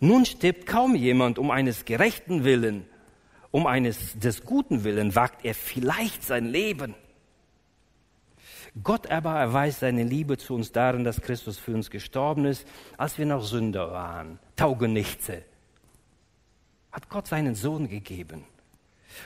[0.00, 2.86] Nun stirbt kaum jemand um eines gerechten Willen,
[3.50, 6.94] um eines des guten Willen wagt er vielleicht sein Leben.
[8.82, 12.66] Gott aber erweist seine Liebe zu uns darin, dass Christus für uns gestorben ist,
[12.96, 15.42] als wir noch Sünder waren, Taugenichtse.
[16.92, 18.44] Hat Gott seinen Sohn gegeben.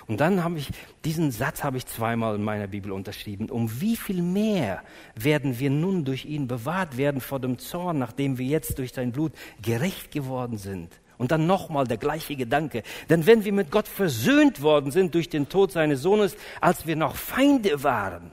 [0.07, 0.71] Und dann habe ich,
[1.05, 3.51] diesen Satz habe ich zweimal in meiner Bibel unterschrieben.
[3.51, 4.83] Um wie viel mehr
[5.15, 9.13] werden wir nun durch ihn bewahrt werden vor dem Zorn, nachdem wir jetzt durch sein
[9.13, 9.33] Blut
[9.63, 10.91] gerecht geworden sind?
[11.17, 12.83] Und dann nochmal der gleiche Gedanke.
[13.09, 16.97] Denn wenn wir mit Gott versöhnt worden sind durch den Tod seines Sohnes, als wir
[16.97, 18.33] noch Feinde waren,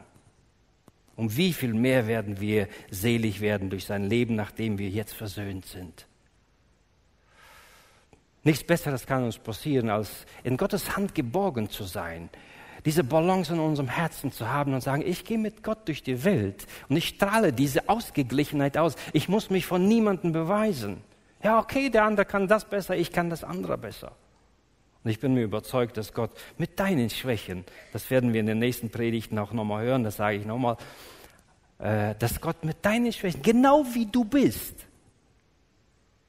[1.21, 5.67] um wie viel mehr werden wir selig werden durch sein Leben, nachdem wir jetzt versöhnt
[5.67, 6.07] sind.
[8.41, 12.31] Nichts Besseres kann uns passieren, als in Gottes Hand geborgen zu sein,
[12.85, 16.23] diese Balance in unserem Herzen zu haben und sagen, ich gehe mit Gott durch die
[16.23, 18.95] Welt und ich strahle diese Ausgeglichenheit aus.
[19.13, 21.03] Ich muss mich von niemandem beweisen.
[21.43, 24.13] Ja, okay, der andere kann das besser, ich kann das andere besser.
[25.03, 28.59] Und ich bin mir überzeugt, dass Gott mit deinen Schwächen, das werden wir in den
[28.59, 30.77] nächsten Predigten auch nochmal hören, das sage ich nochmal,
[31.81, 34.85] dass Gott mit deinen Schwächen, genau wie du bist,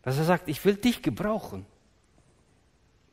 [0.00, 1.66] dass er sagt, ich will dich gebrauchen.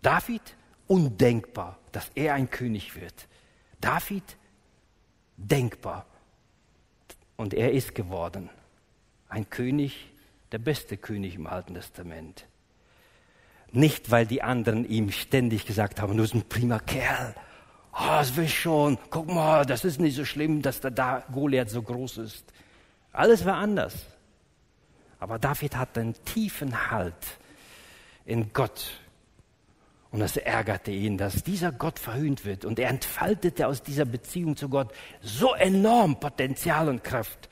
[0.01, 0.41] David,
[0.87, 3.27] undenkbar, dass er ein König wird.
[3.81, 4.23] David,
[5.35, 6.05] denkbar.
[7.35, 8.49] Und er ist geworden.
[9.27, 10.11] Ein König,
[10.53, 12.47] der beste König im Alten Testament.
[13.71, 17.35] Nicht, weil die anderen ihm ständig gesagt haben, du bist ein prima Kerl.
[17.93, 18.97] Oh, das will ich schon.
[19.09, 22.45] Guck mal, das ist nicht so schlimm, dass der da Goliath so groß ist.
[23.11, 23.93] Alles war anders.
[25.19, 27.13] Aber David hat einen tiefen Halt
[28.25, 28.91] in Gott.
[30.11, 32.65] Und das ärgerte ihn, dass dieser Gott verhöhnt wird.
[32.65, 37.49] Und er entfaltete aus dieser Beziehung zu Gott so enorm Potenzial und Kraft,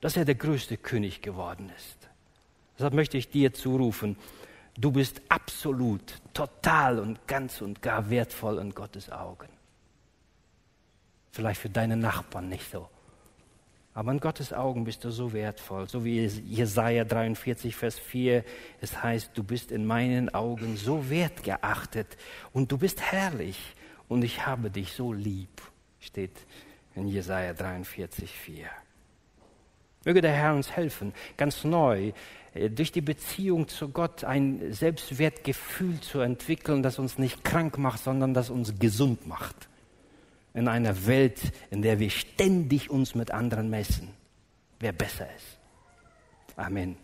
[0.00, 2.08] dass er der größte König geworden ist.
[2.76, 4.16] Deshalb möchte ich dir zurufen,
[4.80, 9.48] Du bist absolut, total und ganz und gar wertvoll in Gottes Augen.
[11.30, 12.88] Vielleicht für deine Nachbarn nicht so.
[13.92, 18.44] Aber in Gottes Augen bist du so wertvoll, so wie Jesaja 43, Vers 4,
[18.80, 22.16] es heißt, du bist in meinen Augen so wertgeachtet
[22.52, 23.58] und du bist herrlich
[24.08, 25.60] und ich habe dich so lieb,
[25.98, 26.46] steht
[26.94, 28.66] in Jesaja 43, 4.
[30.04, 32.12] Möge der Herr uns helfen, ganz neu
[32.54, 38.02] äh, durch die Beziehung zu Gott ein Selbstwertgefühl zu entwickeln, das uns nicht krank macht,
[38.02, 39.69] sondern das uns gesund macht.
[40.54, 41.40] In einer Welt,
[41.70, 44.08] in der wir ständig uns mit anderen messen,
[44.80, 45.58] wer besser ist.
[46.56, 46.96] Amen.